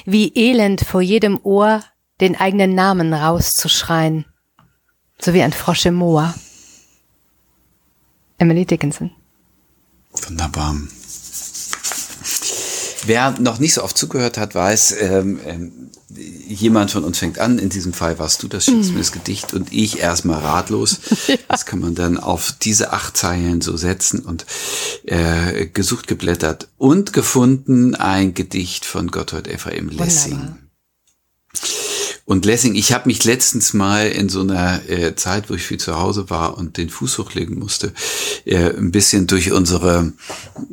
Wie 0.03 0.33
elend 0.35 0.81
vor 0.81 1.01
jedem 1.01 1.39
Ohr 1.43 1.81
den 2.19 2.35
eigenen 2.35 2.75
Namen 2.75 3.13
rauszuschreien. 3.13 4.25
So 5.17 5.33
wie 5.33 5.43
ein 5.43 5.53
Frosch 5.53 5.85
im 5.85 5.95
Moor. 5.95 6.33
Emily 8.39 8.65
Dickinson. 8.65 9.11
Wunderbar. 10.11 10.75
Wer 13.05 13.39
noch 13.39 13.59
nicht 13.59 13.73
so 13.73 13.83
oft 13.83 13.97
zugehört 13.97 14.37
hat, 14.37 14.55
weiß, 14.55 14.95
ähm, 14.99 15.39
ähm, 15.45 15.71
jemand 16.47 16.91
von 16.91 17.03
uns 17.03 17.19
fängt 17.19 17.39
an, 17.39 17.59
in 17.59 17.69
diesem 17.69 17.93
Fall 17.93 18.19
warst 18.19 18.43
du 18.43 18.47
das 18.47 18.65
schickst 18.65 18.91
mir 18.91 18.99
das 18.99 19.11
Gedicht 19.11 19.53
und 19.53 19.71
ich 19.71 19.99
erstmal 19.99 20.39
ratlos. 20.39 20.99
Ja. 21.27 21.35
Das 21.47 21.65
kann 21.67 21.79
man 21.79 21.93
dann 21.93 22.17
auf 22.17 22.53
diese 22.53 22.91
acht 22.91 23.15
Zeilen 23.15 23.61
so 23.61 23.77
setzen 23.77 24.21
und 24.21 24.47
äh, 25.03 25.67
gesucht, 25.67 26.07
geblättert 26.07 26.69
und 26.77 27.13
gefunden 27.13 27.93
ein 27.93 28.33
Gedicht 28.33 28.85
von 28.85 29.09
Gotthold 29.09 29.47
Ephraim 29.47 29.89
Lessing. 29.89 30.31
Wunderbar. 30.33 30.68
Und 32.29 32.45
Lessing, 32.45 32.75
ich 32.75 32.93
habe 32.93 33.07
mich 33.07 33.23
letztens 33.23 33.73
mal 33.73 34.07
in 34.07 34.29
so 34.29 34.41
einer 34.41 34.87
äh, 34.87 35.15
Zeit, 35.15 35.49
wo 35.49 35.55
ich 35.55 35.63
viel 35.63 35.79
zu 35.79 35.99
Hause 35.99 36.29
war 36.29 36.59
und 36.59 36.77
den 36.77 36.91
Fuß 36.91 37.17
hochlegen 37.17 37.57
musste, 37.57 37.91
äh, 38.45 38.69
ein 38.69 38.91
bisschen 38.91 39.25
durch 39.25 39.51
unsere 39.51 40.13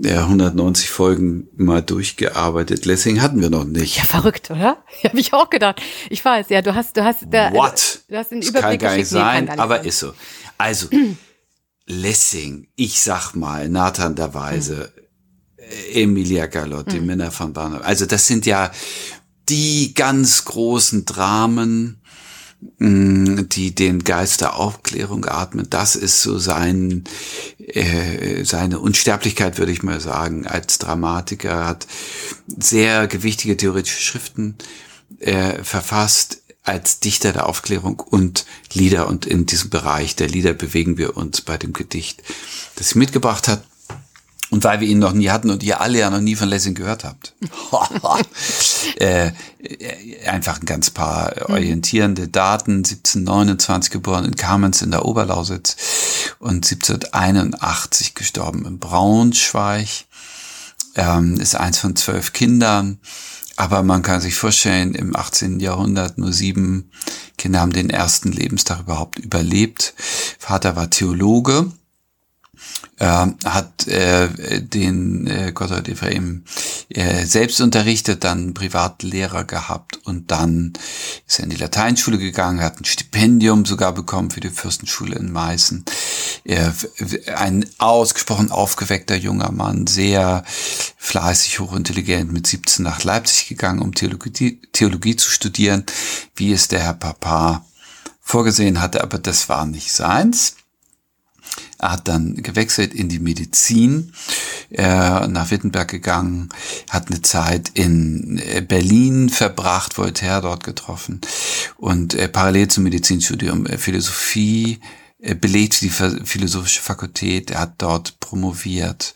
äh, 0.04 0.12
190 0.12 0.90
Folgen 0.90 1.48
mal 1.56 1.80
durchgearbeitet. 1.80 2.84
Lessing 2.84 3.22
hatten 3.22 3.40
wir 3.40 3.48
noch 3.48 3.64
nicht. 3.64 3.96
Ja, 3.96 4.04
verrückt, 4.04 4.50
oder? 4.50 4.84
Habe 5.02 5.18
ich 5.18 5.32
auch 5.32 5.48
gedacht. 5.48 5.80
Ich 6.10 6.22
weiß, 6.22 6.50
ja, 6.50 6.60
du 6.60 6.74
hast, 6.74 6.94
du 6.98 7.02
hast, 7.02 7.24
da, 7.30 7.50
What? 7.54 8.00
du 8.06 8.18
hast 8.18 8.32
den 8.32 8.42
das 8.42 8.50
Überblick 8.50 8.80
kann 8.80 8.90
gar 8.90 8.96
nicht 8.98 9.08
sein, 9.08 9.44
nee, 9.44 9.46
gar 9.46 9.54
nicht 9.54 9.62
aber 9.62 9.76
sein. 9.76 9.86
ist 9.86 9.98
so. 9.98 10.12
Also 10.58 10.88
Lessing, 11.86 12.68
ich 12.76 13.00
sag 13.00 13.32
mal, 13.32 13.70
Nathan 13.70 14.14
der 14.14 14.34
Weise. 14.34 14.92
Hm. 14.94 15.02
Emilia 15.94 16.46
Galotti, 16.46 16.98
hm. 16.98 17.06
Männer 17.06 17.30
von 17.32 17.54
Bahnhof. 17.54 17.80
Also 17.82 18.04
das 18.04 18.26
sind 18.26 18.44
ja 18.44 18.70
die 19.48 19.94
ganz 19.94 20.44
großen 20.44 21.04
Dramen, 21.04 22.00
mm, 22.78 23.48
die 23.48 23.74
den 23.74 24.04
Geist 24.04 24.40
der 24.40 24.56
Aufklärung 24.56 25.24
atmen, 25.26 25.68
das 25.70 25.96
ist 25.96 26.22
so 26.22 26.38
sein, 26.38 27.04
äh, 27.58 28.44
seine 28.44 28.80
Unsterblichkeit, 28.80 29.58
würde 29.58 29.72
ich 29.72 29.82
mal 29.82 30.00
sagen, 30.00 30.46
als 30.46 30.78
Dramatiker, 30.78 31.66
hat 31.66 31.86
sehr 32.58 33.06
gewichtige 33.06 33.56
theoretische 33.56 34.02
Schriften 34.02 34.56
äh, 35.20 35.62
verfasst, 35.62 36.42
als 36.66 36.98
Dichter 36.98 37.32
der 37.32 37.48
Aufklärung 37.48 38.00
und 38.00 38.44
Lieder. 38.72 39.06
Und 39.06 39.24
in 39.24 39.46
diesem 39.46 39.70
Bereich 39.70 40.16
der 40.16 40.28
Lieder 40.28 40.52
bewegen 40.52 40.98
wir 40.98 41.16
uns 41.16 41.40
bei 41.40 41.56
dem 41.56 41.72
Gedicht, 41.72 42.22
das 42.74 42.90
sie 42.90 42.98
mitgebracht 42.98 43.46
hat. 43.48 43.62
Und 44.50 44.62
weil 44.62 44.80
wir 44.80 44.86
ihn 44.86 45.00
noch 45.00 45.12
nie 45.12 45.30
hatten 45.30 45.50
und 45.50 45.62
ihr 45.62 45.80
alle 45.80 45.98
ja 45.98 46.10
noch 46.10 46.20
nie 46.20 46.36
von 46.36 46.48
Lessing 46.48 46.74
gehört 46.74 47.04
habt. 47.04 47.34
äh, 48.96 49.32
einfach 50.26 50.60
ein 50.60 50.66
ganz 50.66 50.90
paar 50.90 51.32
orientierende 51.48 52.28
Daten. 52.28 52.78
1729 52.78 53.90
geboren 53.90 54.24
in 54.24 54.36
Kamenz 54.36 54.82
in 54.82 54.92
der 54.92 55.04
Oberlausitz 55.04 55.76
und 56.38 56.64
1781 56.64 58.14
gestorben 58.14 58.64
in 58.66 58.78
Braunschweig. 58.78 59.88
Ähm, 60.94 61.40
ist 61.40 61.56
eins 61.56 61.78
von 61.78 61.96
zwölf 61.96 62.32
Kindern. 62.32 63.00
Aber 63.56 63.82
man 63.82 64.02
kann 64.02 64.20
sich 64.20 64.34
vorstellen, 64.34 64.94
im 64.94 65.16
18. 65.16 65.60
Jahrhundert 65.60 66.18
nur 66.18 66.32
sieben 66.32 66.90
Kinder 67.38 67.60
haben 67.60 67.72
den 67.72 67.90
ersten 67.90 68.30
Lebenstag 68.30 68.80
überhaupt 68.80 69.18
überlebt. 69.18 69.94
Vater 70.38 70.76
war 70.76 70.90
Theologe 70.90 71.72
äh, 72.98 73.26
hat 73.44 73.86
äh, 73.88 74.28
den 74.62 75.26
äh, 75.26 75.52
Gotthold 75.52 75.88
Ephraim 75.88 76.44
äh, 76.88 77.24
selbst 77.26 77.60
unterrichtet, 77.60 78.24
dann 78.24 78.54
Privatlehrer 78.54 79.44
gehabt 79.44 79.98
und 80.04 80.30
dann 80.30 80.72
ist 81.26 81.38
er 81.38 81.44
in 81.44 81.50
die 81.50 81.56
Lateinschule 81.56 82.18
gegangen, 82.18 82.62
hat 82.62 82.80
ein 82.80 82.84
Stipendium 82.84 83.64
sogar 83.64 83.92
bekommen 83.92 84.30
für 84.30 84.40
die 84.40 84.50
Fürstenschule 84.50 85.16
in 85.16 85.30
Meißen. 85.30 85.84
Er, 86.44 86.72
ein 87.36 87.66
ausgesprochen 87.78 88.50
aufgeweckter 88.50 89.16
junger 89.16 89.52
Mann, 89.52 89.86
sehr 89.86 90.44
fleißig, 90.96 91.60
hochintelligent, 91.60 92.32
mit 92.32 92.46
17 92.46 92.82
nach 92.84 93.04
Leipzig 93.04 93.48
gegangen, 93.48 93.80
um 93.80 93.94
Theologie, 93.94 94.60
Theologie 94.72 95.16
zu 95.16 95.30
studieren, 95.30 95.84
wie 96.34 96.52
es 96.52 96.68
der 96.68 96.80
Herr 96.80 96.94
Papa 96.94 97.64
vorgesehen 98.20 98.80
hatte, 98.80 99.02
aber 99.02 99.18
das 99.18 99.48
war 99.48 99.66
nicht 99.66 99.92
seins. 99.92 100.56
Er 101.78 101.92
hat 101.92 102.08
dann 102.08 102.34
gewechselt 102.42 102.94
in 102.94 103.08
die 103.08 103.18
Medizin, 103.18 104.12
äh, 104.70 105.26
nach 105.26 105.50
Wittenberg 105.50 105.88
gegangen, 105.88 106.48
hat 106.88 107.08
eine 107.08 107.22
Zeit 107.22 107.70
in 107.74 108.38
äh, 108.38 108.60
Berlin 108.60 109.28
verbracht, 109.28 109.98
Voltaire 109.98 110.40
dort 110.40 110.64
getroffen 110.64 111.20
und 111.76 112.14
äh, 112.14 112.28
parallel 112.28 112.68
zum 112.68 112.84
Medizinstudium 112.84 113.66
äh, 113.66 113.78
Philosophie 113.78 114.80
äh, 115.18 115.34
belegt 115.34 115.80
die 115.82 115.90
philosophische 115.90 116.82
Fakultät. 116.82 117.50
Er 117.50 117.60
hat 117.60 117.74
dort 117.78 118.20
promoviert 118.20 119.14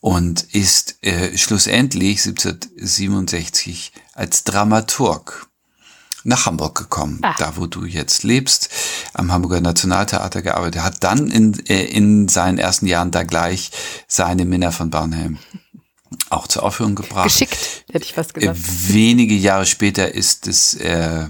und 0.00 0.42
ist 0.54 0.98
äh, 1.02 1.36
schlussendlich 1.36 2.26
1767 2.26 3.92
als 4.12 4.44
Dramaturg 4.44 5.48
nach 6.24 6.46
Hamburg 6.46 6.76
gekommen, 6.76 7.18
ah. 7.22 7.34
da 7.38 7.56
wo 7.56 7.66
du 7.66 7.84
jetzt 7.84 8.24
lebst, 8.24 8.70
am 9.12 9.30
Hamburger 9.30 9.60
Nationaltheater 9.60 10.42
gearbeitet, 10.42 10.82
hat 10.82 11.04
dann 11.04 11.30
in, 11.30 11.58
äh, 11.66 11.84
in 11.84 12.28
seinen 12.28 12.58
ersten 12.58 12.86
Jahren 12.86 13.10
da 13.10 13.22
gleich 13.22 13.70
seine 14.08 14.44
Minna 14.44 14.70
von 14.70 14.90
Barnhelm 14.90 15.38
auch 16.30 16.46
zur 16.46 16.62
Aufführung 16.62 16.94
gebracht. 16.94 17.24
Geschickt, 17.24 17.84
hätte 17.90 18.04
ich 18.04 18.14
fast 18.14 18.34
gesagt. 18.34 18.58
Wenige 18.88 19.34
Jahre 19.34 19.66
später 19.66 20.14
ist 20.14 20.46
das 20.46 20.74
äh, 20.74 21.26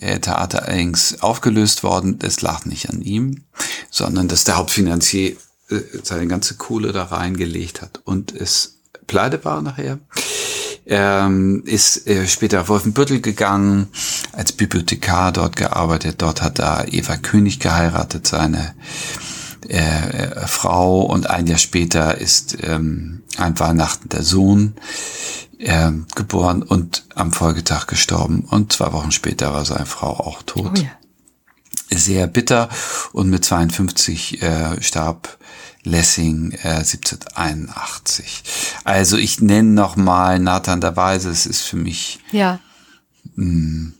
äh, 0.00 0.18
Theater 0.18 0.66
allerdings 0.66 1.22
aufgelöst 1.22 1.82
worden. 1.82 2.18
Es 2.22 2.42
lag 2.42 2.64
nicht 2.64 2.90
an 2.90 3.02
ihm, 3.02 3.44
sondern 3.90 4.28
dass 4.28 4.44
der 4.44 4.56
Hauptfinanzier 4.56 5.36
äh, 5.70 5.80
seine 6.02 6.26
ganze 6.26 6.56
Kohle 6.56 6.92
da 6.92 7.04
reingelegt 7.04 7.82
hat 7.82 8.00
und 8.04 8.32
es 8.32 8.78
pleite 9.06 9.44
war 9.44 9.62
nachher 9.62 9.98
ähm, 10.86 11.62
ist 11.64 12.06
äh, 12.06 12.26
später 12.26 12.62
auf 12.62 12.68
Wolfenbüttel 12.68 13.20
gegangen, 13.20 13.88
als 14.32 14.52
Bibliothekar 14.52 15.32
dort 15.32 15.56
gearbeitet. 15.56 16.16
Dort 16.18 16.42
hat 16.42 16.58
er 16.58 16.92
Eva 16.92 17.16
König 17.16 17.60
geheiratet, 17.60 18.26
seine 18.26 18.74
äh, 19.68 19.78
äh, 19.78 20.46
Frau. 20.46 21.02
Und 21.02 21.30
ein 21.30 21.46
Jahr 21.46 21.58
später 21.58 22.18
ist 22.18 22.56
ähm, 22.62 23.22
ein 23.36 23.58
Weihnachten 23.58 24.08
der 24.08 24.22
Sohn 24.22 24.74
äh, 25.58 25.90
geboren 26.14 26.62
und 26.62 27.04
am 27.14 27.32
Folgetag 27.32 27.86
gestorben. 27.86 28.44
Und 28.50 28.72
zwei 28.72 28.92
Wochen 28.92 29.12
später 29.12 29.52
war 29.52 29.64
seine 29.64 29.86
Frau 29.86 30.10
auch 30.10 30.42
tot. 30.42 30.72
Oh 30.76 30.80
ja. 30.80 30.90
Sehr 31.96 32.26
bitter. 32.26 32.68
Und 33.12 33.30
mit 33.30 33.44
52 33.44 34.42
äh, 34.42 34.82
starb 34.82 35.38
Lessing 35.84 36.52
äh, 36.62 36.78
1781. 36.78 38.44
Also 38.84 39.16
ich 39.16 39.40
nenne 39.40 39.70
noch 39.70 39.96
mal 39.96 40.38
Nathan 40.38 40.80
der 40.80 40.96
Weise. 40.96 41.30
Es 41.30 41.46
ist 41.46 41.62
für 41.62 41.76
mich 41.76 42.20
ja. 42.30 42.60
mh, 43.34 43.44
mm, 43.44 43.94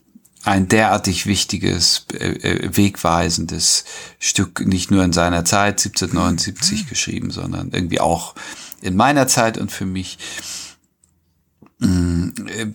ein 0.45 0.69
derartig 0.69 1.27
wichtiges, 1.27 2.07
äh, 2.13 2.31
äh, 2.31 2.77
wegweisendes 2.77 3.85
Stück, 4.19 4.67
nicht 4.67 4.91
nur 4.91 5.05
in 5.05 5.13
seiner 5.13 5.45
Zeit 5.45 5.81
1779 5.81 6.85
mhm. 6.85 6.89
geschrieben, 6.89 7.31
sondern 7.31 7.71
irgendwie 7.73 8.01
auch 8.01 8.35
in 8.81 8.97
meiner 8.97 9.29
Zeit 9.29 9.59
und 9.59 9.71
für 9.71 9.87
mich 9.87 10.19
mm, 11.79 12.29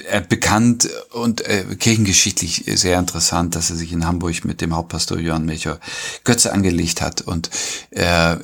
äh, 0.09 0.21
bekannt 0.21 0.89
und 1.11 1.41
äh, 1.41 1.63
kirchengeschichtlich 1.77 2.63
sehr 2.75 2.99
interessant, 2.99 3.55
dass 3.55 3.69
er 3.69 3.75
sich 3.75 3.91
in 3.91 4.05
Hamburg 4.05 4.45
mit 4.45 4.61
dem 4.61 4.75
Hauptpastor 4.75 5.19
Johann 5.19 5.45
Melchior 5.45 5.79
Götze 6.23 6.53
angelegt 6.53 7.01
hat 7.01 7.21
und 7.21 7.49
äh, 7.91 8.37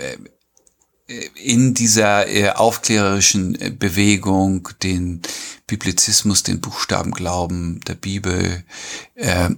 in 1.07 1.73
dieser 1.73 2.27
äh, 2.27 2.49
aufklärerischen 2.51 3.59
äh, 3.59 3.71
Bewegung 3.71 4.69
den 4.81 5.21
Biblizismus, 5.67 6.43
den 6.43 6.61
Buchstabenglauben 6.61 7.81
der 7.81 7.95
Bibel 7.95 8.63
äh, 9.15 9.49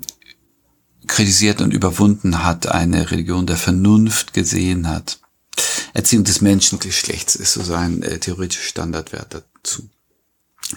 kritisiert 1.08 1.62
und 1.62 1.74
überwunden 1.74 2.44
hat, 2.44 2.68
eine 2.68 3.12
Religion 3.12 3.46
der 3.46 3.58
Vernunft 3.58 4.34
gesehen 4.34 4.88
hat. 4.88 5.20
Erziehung 5.94 6.24
des 6.24 6.42
Menschengeschlechts 6.42 7.36
ist 7.36 7.54
so 7.54 7.64
sein 7.64 8.02
äh, 8.02 8.20
theoretischer 8.20 8.64
Standardwert 8.64 9.36
dazu. 9.36 9.88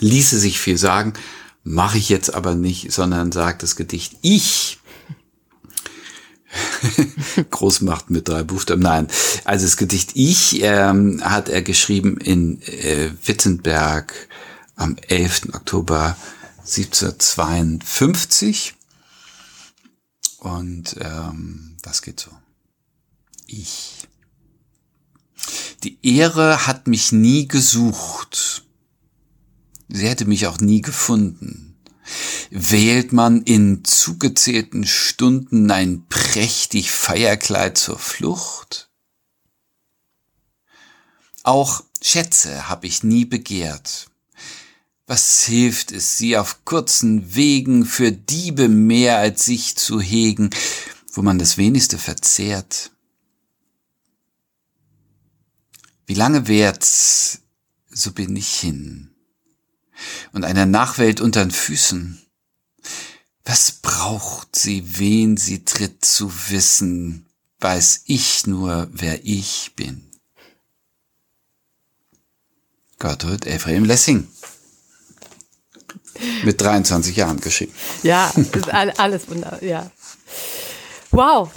Ließe 0.00 0.38
sich 0.38 0.60
viel 0.60 0.76
sagen, 0.76 1.14
mache 1.64 1.98
ich 1.98 2.08
jetzt 2.08 2.34
aber 2.34 2.54
nicht, 2.54 2.92
sondern 2.92 3.32
sagt 3.32 3.62
das 3.62 3.74
Gedicht, 3.74 4.16
ich 4.20 4.77
Großmacht 7.50 8.10
mit 8.10 8.28
drei 8.28 8.42
Buchstaben. 8.42 8.82
Nein, 8.82 9.08
also 9.44 9.64
das 9.66 9.76
Gedicht 9.76 10.12
Ich 10.14 10.62
ähm, 10.62 11.20
hat 11.22 11.48
er 11.48 11.62
geschrieben 11.62 12.16
in 12.18 12.60
äh, 12.62 13.10
Wittenberg 13.24 14.12
am 14.76 14.96
11. 15.08 15.54
Oktober 15.54 16.16
1752. 16.60 18.74
Und 20.38 20.96
ähm, 21.00 21.76
das 21.82 22.02
geht 22.02 22.20
so. 22.20 22.30
Ich. 23.46 24.06
Die 25.82 25.98
Ehre 26.02 26.66
hat 26.66 26.86
mich 26.86 27.12
nie 27.12 27.48
gesucht. 27.48 28.64
Sie 29.88 30.06
hätte 30.06 30.26
mich 30.26 30.46
auch 30.46 30.58
nie 30.58 30.82
gefunden. 30.82 31.67
Wählt 32.50 33.12
man 33.12 33.42
in 33.42 33.84
zugezählten 33.84 34.86
Stunden 34.86 35.70
ein 35.70 36.06
prächtig 36.08 36.90
Feierkleid 36.90 37.76
zur 37.76 37.98
Flucht? 37.98 38.90
Auch 41.42 41.82
Schätze 42.02 42.68
habe 42.68 42.86
ich 42.86 43.02
nie 43.02 43.24
begehrt. 43.24 44.08
Was 45.06 45.44
hilft 45.44 45.92
es, 45.92 46.18
sie 46.18 46.36
auf 46.36 46.64
kurzen 46.66 47.34
Wegen 47.34 47.86
für 47.86 48.12
Diebe 48.12 48.68
mehr 48.68 49.18
als 49.18 49.46
sich 49.46 49.76
zu 49.76 50.00
hegen, 50.00 50.50
wo 51.12 51.22
man 51.22 51.38
das 51.38 51.56
wenigste 51.56 51.96
verzehrt? 51.96 52.90
Wie 56.06 56.14
lange 56.14 56.46
währt's, 56.46 57.40
so 57.90 58.12
bin 58.12 58.36
ich 58.36 58.60
hin. 58.60 59.07
Und 60.32 60.44
einer 60.44 60.66
Nachwelt 60.66 61.20
unter 61.20 61.44
den 61.44 61.50
Füßen. 61.50 62.22
Was 63.44 63.72
braucht 63.72 64.56
sie, 64.56 64.98
wen 64.98 65.36
sie 65.36 65.64
tritt 65.64 66.04
zu 66.04 66.30
wissen, 66.50 67.26
weiß 67.60 68.02
ich 68.06 68.46
nur, 68.46 68.88
wer 68.92 69.24
ich 69.24 69.72
bin. 69.74 70.04
Gotthold 72.98 73.46
Ephraim 73.46 73.84
Lessing. 73.84 74.28
Mit 76.44 76.60
23 76.60 77.16
Jahren 77.16 77.40
geschrieben. 77.40 77.72
Ja, 78.02 78.32
ist 78.36 78.68
alles 78.70 79.28
wunderbar, 79.28 79.62
ja. 79.62 79.90
Wow. 81.10 81.50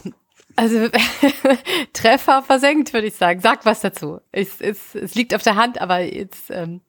Also 0.55 0.89
Treffer 1.93 2.43
versenkt, 2.43 2.93
würde 2.93 3.07
ich 3.07 3.15
sagen. 3.15 3.41
Sag 3.41 3.65
was 3.65 3.81
dazu. 3.81 4.19
Es, 4.31 4.49
es, 4.59 4.77
es 4.93 5.15
liegt 5.15 5.33
auf 5.33 5.41
der 5.41 5.55
Hand, 5.55 5.81
aber 5.81 6.01
jetzt 6.01 6.49
ähm, 6.49 6.81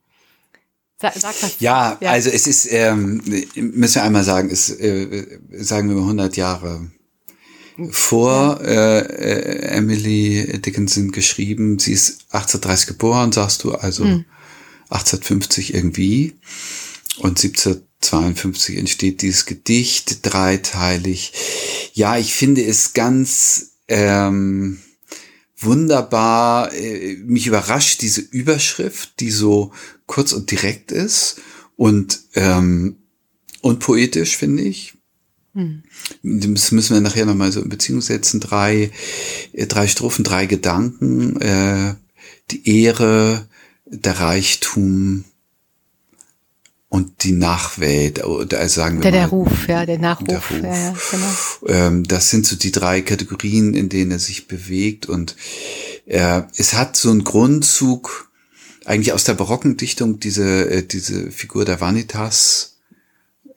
sag, 1.02 1.14
sag 1.14 1.42
was. 1.42 1.56
Ja, 1.60 1.98
ja, 2.00 2.10
also 2.10 2.30
es 2.30 2.46
ist, 2.46 2.68
ähm, 2.70 3.22
müssen 3.56 3.96
wir 3.96 4.02
einmal 4.04 4.24
sagen, 4.24 4.50
es 4.50 4.70
äh, 4.70 5.40
sagen 5.50 5.88
wir 5.88 5.96
mal 5.96 6.02
100 6.02 6.36
Jahre 6.36 6.90
vor 7.90 8.60
äh, 8.62 9.00
äh, 9.00 9.76
Emily 9.76 10.60
Dickinson 10.60 11.10
geschrieben. 11.10 11.78
Sie 11.78 11.92
ist 11.92 12.26
1830 12.30 12.86
geboren, 12.86 13.32
sagst 13.32 13.64
du, 13.64 13.72
also 13.72 14.04
hm. 14.04 14.24
1850 14.90 15.74
irgendwie. 15.74 16.34
Und 17.18 17.42
1752 17.42 18.76
entsteht 18.76 19.22
dieses 19.22 19.46
Gedicht, 19.46 20.24
dreiteilig. 20.26 21.32
Ja, 21.94 22.16
ich 22.16 22.34
finde 22.34 22.64
es 22.64 22.92
ganz 22.92 23.72
ähm, 23.88 24.78
wunderbar. 25.64 26.72
Äh, 26.72 27.16
mich 27.24 27.46
überrascht 27.46 28.02
diese 28.02 28.20
Überschrift, 28.20 29.20
die 29.20 29.30
so 29.30 29.72
kurz 30.06 30.32
und 30.32 30.50
direkt 30.50 30.92
ist 30.92 31.40
und, 31.76 32.20
ähm, 32.34 32.96
und 33.60 33.80
poetisch, 33.80 34.36
finde 34.36 34.62
ich. 34.62 34.94
Hm. 35.54 35.82
Das 36.22 36.72
müssen 36.72 36.94
wir 36.94 37.00
nachher 37.00 37.26
nochmal 37.26 37.52
so 37.52 37.60
in 37.60 37.68
Beziehung 37.68 38.00
setzen. 38.00 38.40
Drei, 38.40 38.90
äh, 39.52 39.66
drei 39.66 39.86
Strophen, 39.86 40.24
drei 40.24 40.46
Gedanken. 40.46 41.40
Äh, 41.40 41.94
die 42.50 42.82
Ehre, 42.82 43.48
der 43.86 44.20
Reichtum, 44.20 45.24
und 46.92 47.24
die 47.24 47.32
Nachwelt, 47.32 48.22
oder 48.22 48.58
also 48.58 48.82
sagen 48.82 49.02
wir 49.02 49.10
der, 49.10 49.12
mal. 49.12 49.18
Der 49.20 49.28
Ruf, 49.28 49.66
ja, 49.66 49.86
der 49.86 49.98
Nachruf. 49.98 50.28
Der 50.28 50.36
Ruf. 50.36 50.62
Ja, 50.62 50.74
ja, 50.74 50.94
genau. 51.10 51.74
Ähm, 51.74 52.04
das 52.04 52.28
sind 52.28 52.44
so 52.44 52.54
die 52.54 52.70
drei 52.70 53.00
Kategorien, 53.00 53.72
in 53.72 53.88
denen 53.88 54.10
er 54.10 54.18
sich 54.18 54.46
bewegt 54.46 55.06
und 55.06 55.34
äh, 56.04 56.42
es 56.54 56.74
hat 56.74 56.98
so 56.98 57.10
einen 57.10 57.24
Grundzug 57.24 58.30
eigentlich 58.84 59.14
aus 59.14 59.24
der 59.24 59.32
barocken 59.32 59.78
Dichtung 59.78 60.20
diese, 60.20 60.70
äh, 60.70 60.82
diese 60.86 61.30
Figur 61.30 61.64
der 61.64 61.80
Vanitas, 61.80 62.76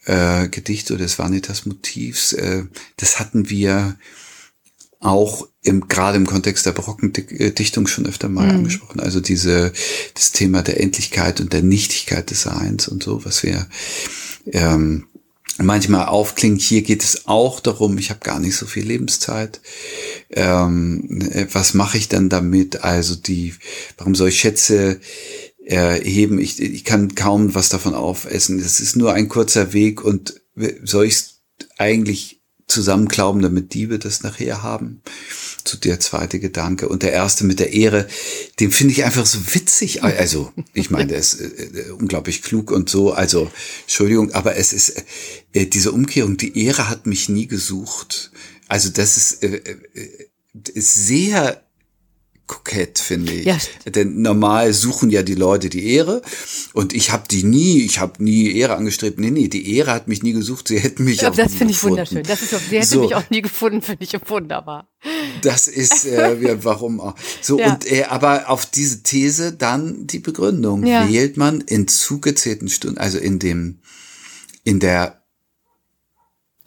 äh, 0.05 0.47
Gedicht 0.47 0.89
oder 0.91 1.03
des 1.03 1.19
Vanitas-Motivs, 1.19 2.31
äh, 2.31 2.63
das 2.95 3.19
hatten 3.19 3.49
wir 3.49 3.97
auch 5.05 5.47
im, 5.61 5.87
gerade 5.87 6.17
im 6.17 6.25
Kontext 6.25 6.65
der 6.65 6.71
barocken 6.71 7.13
äh, 7.15 7.51
Dichtung 7.51 7.87
schon 7.87 8.05
öfter 8.05 8.29
mal 8.29 8.45
mhm. 8.45 8.57
angesprochen. 8.57 8.99
Also 8.99 9.19
diese, 9.19 9.71
das 10.13 10.31
Thema 10.31 10.61
der 10.61 10.81
Endlichkeit 10.81 11.39
und 11.39 11.53
der 11.53 11.61
Nichtigkeit 11.61 12.29
des 12.29 12.43
Seins 12.43 12.87
und 12.87 13.03
so, 13.03 13.23
was 13.25 13.43
wir 13.43 13.67
ähm, 14.51 15.05
manchmal 15.57 16.05
aufklingen. 16.07 16.59
Hier 16.59 16.81
geht 16.81 17.03
es 17.03 17.27
auch 17.27 17.59
darum, 17.59 17.97
ich 17.97 18.09
habe 18.09 18.19
gar 18.21 18.39
nicht 18.39 18.55
so 18.55 18.65
viel 18.65 18.85
Lebenszeit. 18.85 19.61
Ähm, 20.31 21.21
äh, 21.31 21.47
was 21.51 21.73
mache 21.73 21.97
ich 21.97 22.09
dann 22.09 22.29
damit? 22.29 22.83
Also 22.83 23.15
die, 23.15 23.53
warum 23.97 24.15
soll 24.15 24.29
ich 24.29 24.39
Schätze 24.39 24.99
erheben? 25.63 26.39
Ich, 26.39 26.61
ich 26.61 26.83
kann 26.83 27.15
kaum 27.15 27.55
was 27.55 27.69
davon 27.69 27.93
aufessen. 27.93 28.59
Es 28.59 28.79
ist 28.79 28.95
nur 28.95 29.13
ein 29.13 29.29
kurzer 29.29 29.73
Weg 29.73 30.03
und 30.03 30.41
soll 30.83 31.05
ich 31.05 31.35
eigentlich 31.77 32.41
zusammenklauben, 32.75 33.41
damit 33.41 33.73
Diebe 33.73 33.97
das 33.97 34.21
nachher 34.21 34.61
haben. 34.61 35.01
Zu 35.63 35.77
der 35.77 35.99
zweite 35.99 36.39
Gedanke. 36.39 36.87
Und 36.87 37.01
der 37.01 37.13
erste 37.13 37.43
mit 37.43 37.59
der 37.59 37.73
Ehre, 37.73 38.07
den 38.59 38.71
finde 38.71 38.93
ich 38.93 39.03
einfach 39.03 39.25
so 39.25 39.39
witzig. 39.55 40.03
Also, 40.03 40.51
ich 40.73 40.91
meine, 40.91 41.07
der 41.07 41.17
ist 41.17 41.39
äh, 41.41 41.45
äh, 41.45 41.89
unglaublich 41.91 42.43
klug 42.43 42.71
und 42.71 42.89
so. 42.89 43.13
Also, 43.13 43.49
Entschuldigung, 43.81 44.31
aber 44.33 44.57
es 44.57 44.73
ist 44.73 45.03
äh, 45.53 45.65
diese 45.65 45.91
Umkehrung, 45.91 46.37
die 46.37 46.63
Ehre 46.63 46.89
hat 46.89 47.07
mich 47.07 47.29
nie 47.29 47.47
gesucht. 47.47 48.31
Also, 48.67 48.89
das 48.89 49.17
ist, 49.17 49.43
äh, 49.43 49.55
äh 49.55 49.77
ist 50.73 50.93
sehr 50.93 51.64
kokett, 52.47 52.99
finde 52.99 53.33
ich. 53.33 53.45
Ja. 53.45 53.57
Denn 53.85 54.21
normal 54.21 54.73
suchen 54.73 55.09
ja 55.09 55.23
die 55.23 55.33
Leute 55.33 55.69
die 55.69 55.91
Ehre 55.93 56.21
und 56.73 56.93
ich 56.93 57.11
habe 57.11 57.23
die 57.29 57.43
nie, 57.43 57.81
ich 57.81 57.99
habe 57.99 58.23
nie 58.23 58.55
Ehre 58.55 58.75
angestrebt. 58.75 59.17
Nee, 59.19 59.31
nee, 59.31 59.47
die 59.47 59.75
Ehre 59.75 59.91
hat 59.91 60.07
mich 60.07 60.21
nie 60.21 60.33
gesucht, 60.33 60.67
sie 60.67 60.79
hätten 60.79 61.05
mich 61.05 61.21
ja, 61.21 61.31
auch 61.31 61.35
Das 61.35 61.55
finde 61.55 61.73
ich 61.73 61.83
wunderschön. 61.83 62.23
Das 62.23 62.43
ist 62.43 62.53
auch, 62.53 62.59
sie 62.59 62.77
hätte 62.77 62.87
so. 62.87 63.01
mich 63.01 63.15
auch 63.15 63.29
nie 63.31 63.41
gefunden, 63.41 63.81
finde 63.81 64.03
ich 64.03 64.13
wunderbar. 64.29 64.87
Das 65.41 65.67
ist, 65.67 66.05
äh, 66.05 66.35
ja, 66.41 66.63
warum 66.63 66.99
auch. 66.99 67.15
So, 67.41 67.59
ja. 67.59 67.73
und, 67.73 67.91
äh, 67.91 68.03
aber 68.03 68.49
auf 68.49 68.67
diese 68.67 69.01
These 69.01 69.53
dann 69.53 70.05
die 70.05 70.19
Begründung. 70.19 70.85
Ja. 70.85 71.09
Wählt 71.09 71.37
man 71.37 71.61
in 71.61 71.87
zugezählten 71.87 72.69
Stunden, 72.69 72.99
also 72.99 73.17
in 73.17 73.39
dem, 73.39 73.79
in 74.63 74.79
der 74.79 75.24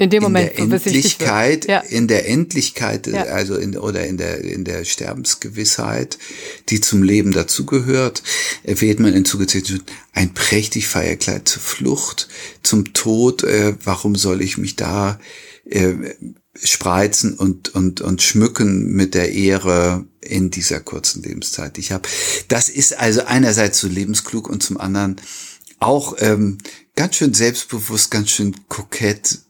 in 0.00 0.10
dem 0.10 0.22
Moment, 0.22 0.52
in 0.56 0.70
der 0.70 0.86
Endlichkeit, 0.86 1.66
ja. 1.66 1.80
in 1.80 2.06
der 2.06 2.28
Endlichkeit, 2.28 3.08
ja. 3.08 3.24
also 3.24 3.56
in, 3.56 3.76
oder 3.76 4.06
in 4.06 4.16
der, 4.16 4.44
in 4.44 4.64
der 4.64 4.84
Sterbensgewissheit, 4.84 6.18
die 6.68 6.80
zum 6.80 7.02
Leben 7.02 7.32
dazugehört, 7.32 8.22
wählt 8.62 9.00
man 9.00 9.12
in 9.12 9.24
zugezählten 9.24 9.82
ein 10.12 10.34
prächtig 10.34 10.86
Feierkleid 10.86 11.48
zur 11.48 11.62
Flucht, 11.62 12.28
zum 12.62 12.92
Tod, 12.92 13.42
äh, 13.42 13.74
warum 13.82 14.14
soll 14.14 14.40
ich 14.40 14.56
mich 14.56 14.76
da 14.76 15.18
äh, 15.64 15.94
spreizen 16.54 17.34
und, 17.34 17.74
und, 17.74 18.00
und 18.00 18.22
schmücken 18.22 18.92
mit 18.92 19.14
der 19.14 19.32
Ehre 19.32 20.06
in 20.20 20.50
dieser 20.50 20.78
kurzen 20.78 21.24
Lebenszeit, 21.24 21.76
die 21.76 21.80
ich 21.80 21.92
habe. 21.92 22.08
Das 22.46 22.68
ist 22.68 22.96
also 22.98 23.24
einerseits 23.24 23.80
so 23.80 23.88
lebensklug 23.88 24.48
und 24.48 24.62
zum 24.62 24.78
anderen 24.78 25.16
auch 25.80 26.16
ähm, 26.18 26.58
ganz 26.94 27.16
schön 27.16 27.34
selbstbewusst, 27.34 28.10
ganz 28.10 28.30
schön 28.30 28.54
kokett, 28.68 29.40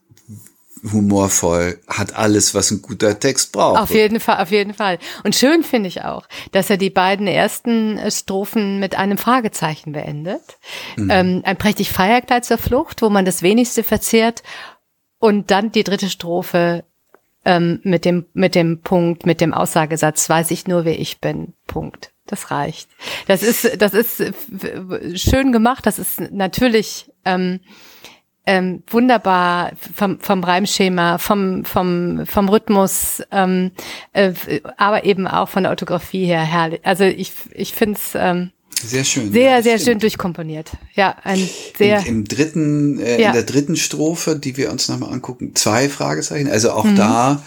humorvoll, 0.92 1.80
hat 1.88 2.14
alles, 2.16 2.54
was 2.54 2.70
ein 2.70 2.82
guter 2.82 3.18
Text 3.18 3.52
braucht. 3.52 3.80
Auf 3.80 3.90
jeden 3.90 4.20
Fall, 4.20 4.42
auf 4.42 4.50
jeden 4.50 4.74
Fall. 4.74 4.98
Und 5.24 5.34
schön 5.34 5.62
finde 5.62 5.88
ich 5.88 6.02
auch, 6.04 6.26
dass 6.52 6.70
er 6.70 6.76
die 6.76 6.90
beiden 6.90 7.26
ersten 7.26 7.98
äh, 7.98 8.10
Strophen 8.10 8.78
mit 8.78 8.96
einem 8.96 9.18
Fragezeichen 9.18 9.92
beendet. 9.92 10.58
Mhm. 10.96 11.10
Ähm, 11.10 11.42
ein 11.44 11.56
prächtig 11.56 11.90
Feierkleid 11.90 12.44
zur 12.44 12.58
Flucht, 12.58 13.02
wo 13.02 13.10
man 13.10 13.24
das 13.24 13.42
wenigste 13.42 13.82
verzehrt. 13.82 14.42
Und 15.18 15.50
dann 15.50 15.72
die 15.72 15.84
dritte 15.84 16.10
Strophe 16.10 16.84
ähm, 17.44 17.80
mit 17.82 18.04
dem, 18.04 18.26
mit 18.34 18.54
dem 18.54 18.82
Punkt, 18.82 19.26
mit 19.26 19.40
dem 19.40 19.54
Aussagesatz, 19.54 20.28
weiß 20.28 20.50
ich 20.50 20.66
nur, 20.66 20.84
wer 20.84 20.98
ich 20.98 21.20
bin. 21.20 21.54
Punkt. 21.66 22.12
Das 22.26 22.50
reicht. 22.50 22.90
Das 23.26 23.42
ist, 23.42 23.80
das 23.80 23.94
ist 23.94 24.20
äh, 24.20 24.32
schön 25.16 25.50
gemacht. 25.50 25.86
Das 25.86 25.98
ist 25.98 26.20
natürlich, 26.30 27.10
ähm, 27.24 27.60
ähm, 28.48 28.82
wunderbar 28.86 29.72
vom, 29.94 30.18
vom 30.20 30.42
Reimschema, 30.42 31.18
vom, 31.18 31.66
vom, 31.66 32.24
vom 32.24 32.48
Rhythmus, 32.48 33.22
ähm, 33.30 33.72
äh, 34.14 34.32
aber 34.78 35.04
eben 35.04 35.26
auch 35.26 35.50
von 35.50 35.64
der 35.64 35.70
Orthographie 35.70 36.24
her 36.24 36.40
herrlich. 36.40 36.80
Also 36.82 37.04
ich, 37.04 37.32
ich 37.52 37.74
finde 37.74 37.98
es 37.98 38.14
ähm, 38.14 38.50
sehr 38.82 39.04
schön. 39.04 39.32
Sehr, 39.32 39.50
ja, 39.50 39.62
sehr 39.62 39.78
stimmt. 39.78 39.84
schön 39.84 39.98
durchkomponiert. 39.98 40.70
Ja, 40.94 41.16
ein 41.24 41.46
sehr. 41.76 42.00
Im, 42.00 42.06
im 42.06 42.24
dritten, 42.24 42.98
äh, 43.00 43.20
ja. 43.20 43.28
in 43.28 43.34
der 43.34 43.42
dritten 43.42 43.76
Strophe, 43.76 44.36
die 44.36 44.56
wir 44.56 44.72
uns 44.72 44.88
nochmal 44.88 45.12
angucken, 45.12 45.54
zwei 45.54 45.90
Fragezeichen. 45.90 46.48
Also 46.48 46.70
auch 46.70 46.84
mhm. 46.84 46.96
da 46.96 47.42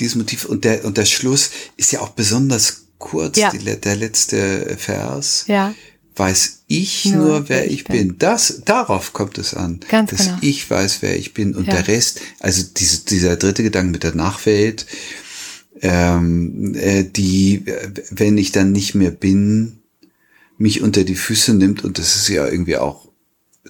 dieses 0.00 0.16
Motiv 0.16 0.44
und 0.46 0.64
der 0.64 0.84
und 0.84 0.98
der 0.98 1.04
Schluss 1.04 1.50
ist 1.76 1.92
ja 1.92 2.00
auch 2.00 2.08
besonders 2.08 2.86
kurz. 2.98 3.38
Ja. 3.38 3.50
Die, 3.50 3.58
der 3.58 3.94
letzte 3.94 4.76
Vers. 4.76 5.44
Ja 5.46 5.72
weiß 6.16 6.64
ich 6.66 7.06
nur, 7.06 7.26
nur 7.26 7.48
wer 7.48 7.70
ich 7.70 7.84
bin. 7.84 8.08
bin. 8.08 8.18
Das, 8.18 8.62
darauf 8.64 9.12
kommt 9.12 9.38
es 9.38 9.54
an. 9.54 9.80
Ganz 9.88 10.10
dass 10.10 10.26
genau. 10.26 10.38
ich 10.40 10.68
weiß, 10.70 10.98
wer 11.00 11.16
ich 11.16 11.34
bin 11.34 11.54
und 11.54 11.66
ja. 11.66 11.74
der 11.74 11.88
Rest, 11.88 12.20
also 12.40 12.64
diese, 12.76 13.04
dieser 13.04 13.36
dritte 13.36 13.62
Gedanke 13.62 13.92
mit 13.92 14.02
der 14.02 14.14
Nachwelt, 14.14 14.86
ähm, 15.80 16.74
äh, 16.74 17.04
die, 17.04 17.66
äh, 17.66 17.90
wenn 18.10 18.38
ich 18.38 18.52
dann 18.52 18.72
nicht 18.72 18.94
mehr 18.94 19.10
bin, 19.10 19.78
mich 20.58 20.82
unter 20.82 21.04
die 21.04 21.16
Füße 21.16 21.54
nimmt 21.54 21.84
und 21.84 21.98
das 21.98 22.16
ist 22.16 22.28
ja 22.28 22.46
irgendwie 22.46 22.76
auch 22.76 23.08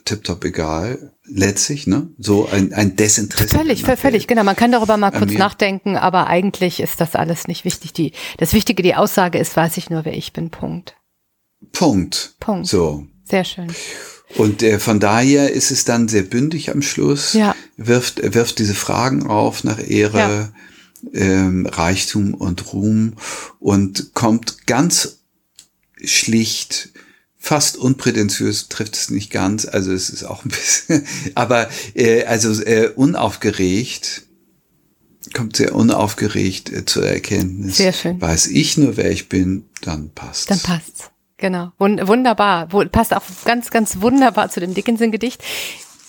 tipptopp 0.05 0.45
egal, 0.45 1.13
letztlich, 1.25 1.87
ne? 1.87 2.09
So 2.19 2.49
ein, 2.49 2.73
ein 2.73 2.97
Desinteresse. 2.97 3.57
Völlig, 3.57 3.85
völlig, 3.85 4.27
genau. 4.27 4.43
Man 4.43 4.57
kann 4.57 4.73
darüber 4.73 4.97
mal 4.97 5.11
kurz 5.11 5.33
nachdenken, 5.33 5.97
aber 5.97 6.27
eigentlich 6.27 6.81
ist 6.81 7.01
das 7.01 7.15
alles 7.15 7.47
nicht 7.47 7.65
wichtig. 7.65 7.93
Die, 7.93 8.13
das 8.39 8.53
Wichtige, 8.53 8.83
die 8.83 8.95
Aussage 8.95 9.39
ist, 9.39 9.57
weiß 9.57 9.77
ich 9.77 9.91
nur, 9.91 10.05
wer 10.05 10.15
ich 10.15 10.33
bin, 10.33 10.51
Punkt. 10.51 10.97
Punkt. 11.73 12.35
Punkt. 12.41 12.67
So. 12.67 13.07
Sehr 13.25 13.45
schön. 13.45 13.69
Und 14.37 14.63
äh, 14.63 14.79
von 14.79 15.01
daher 15.01 15.53
ist 15.53 15.71
es 15.71 15.85
dann 15.85 16.09
sehr 16.09 16.23
bündig 16.23 16.71
am 16.71 16.83
Schluss, 16.83 17.35
ja. 17.35 17.55
wirft, 17.77 18.35
wirft 18.35 18.59
diese 18.59 18.75
Fragen 18.75 19.27
auf 19.27 19.65
nach 19.65 19.79
Ehre, 19.79 20.19
ja. 20.19 20.53
ähm, 21.13 21.67
Reichtum 21.67 22.35
und 22.35 22.73
Ruhm 22.73 23.15
und 23.61 24.15
kommt 24.15 24.67
ganz 24.67 25.19
schlicht, 26.03 26.91
fast 27.39 27.77
unprätentiös, 27.77 28.69
trifft 28.69 28.95
es 28.95 29.11
nicht 29.11 29.31
ganz, 29.31 29.67
also 29.67 29.93
es 29.93 30.09
ist 30.09 30.25
auch 30.25 30.45
ein 30.45 30.51
bisschen, 30.51 31.07
aber 31.35 31.69
äh, 31.95 32.25
also 32.25 32.63
äh, 32.63 32.89
unaufgeregt, 32.89 34.23
kommt 35.35 35.57
sehr 35.57 35.75
unaufgeregt 35.75 36.73
äh, 36.73 36.85
zur 36.85 37.07
Erkenntnis. 37.07 37.77
Sehr 37.77 37.93
schön. 37.93 38.21
Weiß 38.21 38.47
ich 38.47 38.77
nur, 38.77 38.97
wer 38.97 39.11
ich 39.11 39.29
bin, 39.29 39.67
dann 39.83 40.11
passt. 40.11 40.51
Dann 40.51 40.59
passt's. 40.59 41.12
Genau, 41.43 41.73
wunderbar. 41.77 42.69
Passt 42.93 43.13
auch 43.13 43.23
ganz, 43.45 43.73
ganz 43.73 44.01
wunderbar 44.01 44.49
zu 44.49 44.61
dem 44.61 44.75
Dickinson-Gedicht. 44.75 45.43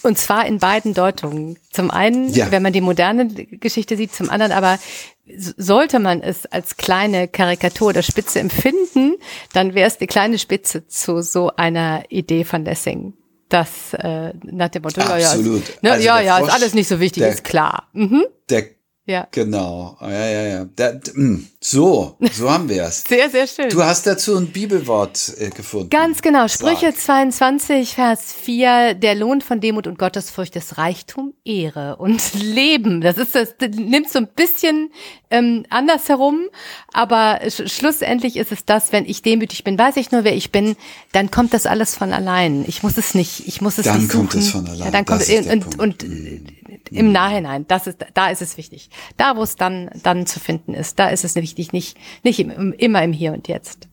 Und 0.03 0.19
zwar 0.19 0.45
in 0.45 0.59
beiden 0.59 0.93
Deutungen. 0.93 1.57
Zum 1.71 1.89
einen, 1.89 2.31
ja. 2.31 2.51
wenn 2.51 2.61
man 2.61 2.71
die 2.71 2.81
moderne 2.81 3.25
Geschichte 3.25 3.97
sieht, 3.97 4.13
zum 4.13 4.29
anderen 4.29 4.51
aber 4.51 4.77
sollte 5.25 5.97
man 5.97 6.21
es 6.21 6.45
als 6.45 6.77
kleine 6.77 7.27
Karikatur 7.27 7.87
oder 7.87 8.03
Spitze 8.03 8.41
empfinden, 8.41 9.15
dann 9.53 9.73
wäre 9.73 9.87
es 9.87 9.97
die 9.97 10.05
kleine 10.05 10.37
Spitze 10.37 10.87
zu 10.87 11.23
so 11.23 11.49
einer 11.55 12.03
Idee 12.09 12.43
von 12.43 12.63
Lessing. 12.63 13.13
Das 13.49 13.95
äh, 13.95 14.33
nach 14.43 14.69
dem 14.69 14.83
Motto, 14.83 15.01
Absolut. 15.01 15.67
ja, 15.67 15.73
ja, 15.73 15.77
ne, 15.81 15.91
also 15.93 16.05
ja, 16.05 16.21
ja 16.21 16.37
ist 16.37 16.51
alles 16.51 16.75
nicht 16.75 16.87
so 16.87 16.99
wichtig, 16.99 17.23
der, 17.23 17.31
ist 17.31 17.43
klar. 17.43 17.89
Mhm. 17.93 18.23
Der 18.49 18.65
ja. 19.05 19.27
Genau. 19.31 19.97
Ja, 19.99 20.09
ja, 20.09 20.43
ja. 20.43 20.65
Da, 20.77 20.93
hm, 21.13 21.45
so, 21.59 22.17
so 22.31 22.49
haben 22.49 22.69
wir 22.69 22.83
es. 22.83 23.03
sehr, 23.07 23.29
sehr 23.29 23.47
schön. 23.47 23.69
Du 23.69 23.83
hast 23.83 24.07
dazu 24.07 24.37
ein 24.37 24.47
Bibelwort 24.47 25.33
äh, 25.39 25.49
gefunden. 25.49 25.89
Ganz 25.89 26.21
genau. 26.21 26.47
Sprüche 26.47 26.93
Sag. 26.93 27.31
22, 27.31 27.95
Vers 27.95 28.33
4. 28.33 28.93
Der 28.93 29.15
Lohn 29.15 29.41
von 29.41 29.59
Demut 29.59 29.87
und 29.87 29.99
Gottesfurcht 29.99 30.55
ist 30.55 30.77
Reichtum, 30.77 31.33
Ehre 31.43 31.97
und 31.97 32.33
Leben. 32.41 33.01
Das 33.01 33.17
ist 33.17 33.35
das, 33.35 33.57
das 33.57 33.71
nimmt 33.71 34.09
so 34.09 34.19
ein 34.19 34.27
bisschen 34.27 34.89
ähm, 35.29 35.65
anders 35.69 36.07
herum, 36.07 36.47
aber 36.93 37.41
sch 37.49 37.69
schlussendlich 37.69 38.37
ist 38.37 38.51
es 38.51 38.63
das, 38.65 38.93
wenn 38.93 39.05
ich 39.05 39.21
demütig 39.21 39.63
bin, 39.63 39.77
weiß 39.77 39.97
ich 39.97 40.11
nur, 40.11 40.23
wer 40.23 40.35
ich 40.35 40.51
bin, 40.51 40.77
dann 41.11 41.31
kommt 41.31 41.53
das 41.53 41.65
alles 41.65 41.95
von 41.95 42.13
allein. 42.13 42.63
Ich 42.67 42.83
muss 42.83 42.97
es 42.97 43.15
nicht, 43.15 43.47
ich 43.47 43.59
muss 43.59 43.79
es 43.79 43.85
dann 43.85 43.97
nicht 43.97 44.11
suchen. 44.11 44.27
Dann 44.27 44.29
kommt 44.29 44.43
es 44.43 44.49
von 44.51 44.67
allein. 44.67 44.85
Ja, 44.85 44.91
dann 44.91 45.05
kommt 45.05 45.21
es 45.21 45.47
und, 45.47 45.79
und, 45.79 46.03
und 46.03 46.62
im 46.89 47.11
Nachhinein, 47.11 47.65
das 47.67 47.87
ist, 47.87 47.97
da 48.13 48.29
ist 48.29 48.41
es 48.41 48.57
wichtig. 48.57 48.89
Da, 49.17 49.35
wo 49.35 49.43
es 49.43 49.55
dann, 49.55 49.89
dann 50.03 50.25
zu 50.25 50.39
finden 50.39 50.73
ist, 50.73 50.99
da 50.99 51.09
ist 51.09 51.23
es 51.23 51.35
wichtig, 51.35 51.73
nicht, 51.73 51.97
nicht 52.23 52.39
im, 52.39 52.73
immer 52.73 53.03
im 53.03 53.13
Hier 53.13 53.33
und 53.33 53.47
Jetzt. 53.47 53.87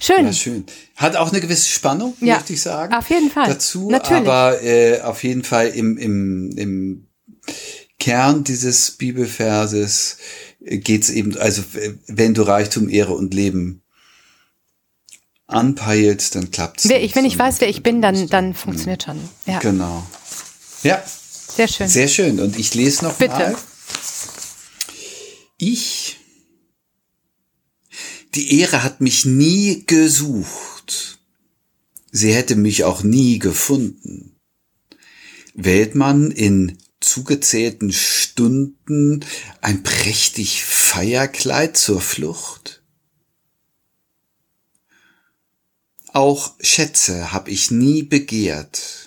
Schön. 0.00 0.26
Ja, 0.26 0.32
schön. 0.32 0.64
Hat 0.96 1.16
auch 1.16 1.30
eine 1.32 1.40
gewisse 1.40 1.68
Spannung, 1.68 2.14
ja, 2.20 2.36
möchte 2.36 2.52
ich 2.52 2.62
sagen. 2.62 2.94
Auf 2.94 3.10
jeden 3.10 3.30
Fall. 3.30 3.48
Dazu, 3.48 3.90
Natürlich. 3.90 4.28
aber 4.28 4.62
äh, 4.62 5.00
auf 5.00 5.24
jeden 5.24 5.42
Fall 5.42 5.68
im, 5.68 5.96
im, 5.96 6.50
im 6.56 7.06
Kern 7.98 8.44
dieses 8.44 8.92
Bibelverses 8.92 10.18
geht's 10.60 11.10
eben, 11.10 11.36
also 11.38 11.62
wenn 12.06 12.34
du 12.34 12.42
Reichtum, 12.42 12.88
Ehre 12.88 13.14
und 13.14 13.34
Leben 13.34 13.82
anpeilst, 15.46 16.34
dann 16.34 16.50
klappt's. 16.50 16.88
Wer 16.88 17.02
ich, 17.02 17.14
wenn 17.14 17.24
ich 17.24 17.38
weiß, 17.38 17.60
wer 17.60 17.68
ich 17.68 17.82
bin, 17.82 18.02
dann, 18.02 18.28
dann 18.28 18.54
funktioniert 18.54 19.04
schon. 19.04 19.20
Ja. 19.46 19.60
Genau. 19.60 20.04
Ja. 20.82 21.02
Sehr 21.56 21.68
schön. 21.68 21.88
Sehr 21.88 22.08
schön. 22.08 22.40
Und 22.40 22.58
ich 22.58 22.74
lese 22.74 23.04
noch 23.04 23.14
Bitte. 23.14 23.32
mal. 23.32 23.56
Ich. 25.56 26.18
Die 28.34 28.60
Ehre 28.60 28.82
hat 28.82 29.00
mich 29.00 29.24
nie 29.24 29.84
gesucht. 29.86 31.18
Sie 32.12 32.34
hätte 32.34 32.56
mich 32.56 32.84
auch 32.84 33.02
nie 33.02 33.38
gefunden. 33.38 34.38
Wählt 35.54 35.94
man 35.94 36.30
in 36.30 36.76
zugezählten 37.00 37.90
Stunden 37.90 39.24
ein 39.62 39.82
prächtig 39.82 40.62
Feierkleid 40.62 41.78
zur 41.78 42.02
Flucht? 42.02 42.82
Auch 46.12 46.54
Schätze 46.60 47.32
hab 47.32 47.48
ich 47.48 47.70
nie 47.70 48.02
begehrt 48.02 49.05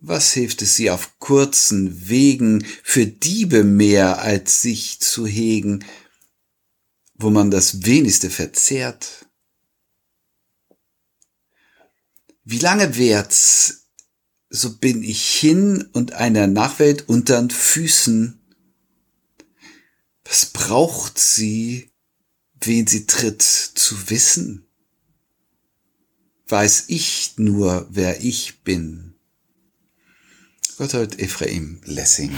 was 0.00 0.32
hilft 0.32 0.62
es 0.62 0.76
sie 0.76 0.90
auf 0.90 1.18
kurzen 1.18 2.08
Wegen 2.08 2.64
für 2.82 3.06
Diebe 3.06 3.64
mehr 3.64 4.20
als 4.20 4.62
sich 4.62 5.00
zu 5.00 5.26
hegen, 5.26 5.84
wo 7.14 7.30
man 7.30 7.50
das 7.50 7.84
wenigste 7.84 8.30
verzehrt? 8.30 9.26
Wie 12.44 12.58
lange 12.58 12.96
währt's, 12.96 13.88
so 14.48 14.76
bin 14.76 15.02
ich 15.02 15.26
hin 15.28 15.88
und 15.92 16.12
einer 16.12 16.46
Nachwelt 16.46 17.08
untern 17.08 17.50
Füßen. 17.50 18.40
Was 20.24 20.46
braucht 20.46 21.18
sie, 21.18 21.90
wen 22.60 22.86
sie 22.86 23.06
tritt, 23.06 23.42
zu 23.42 24.10
wissen? 24.10 24.68
Weiß 26.46 26.84
ich 26.86 27.34
nur, 27.36 27.88
wer 27.90 28.22
ich 28.22 28.62
bin. 28.62 29.15
Gotthold 30.78 31.18
Ephraim 31.18 31.80
Lessing. 31.84 32.32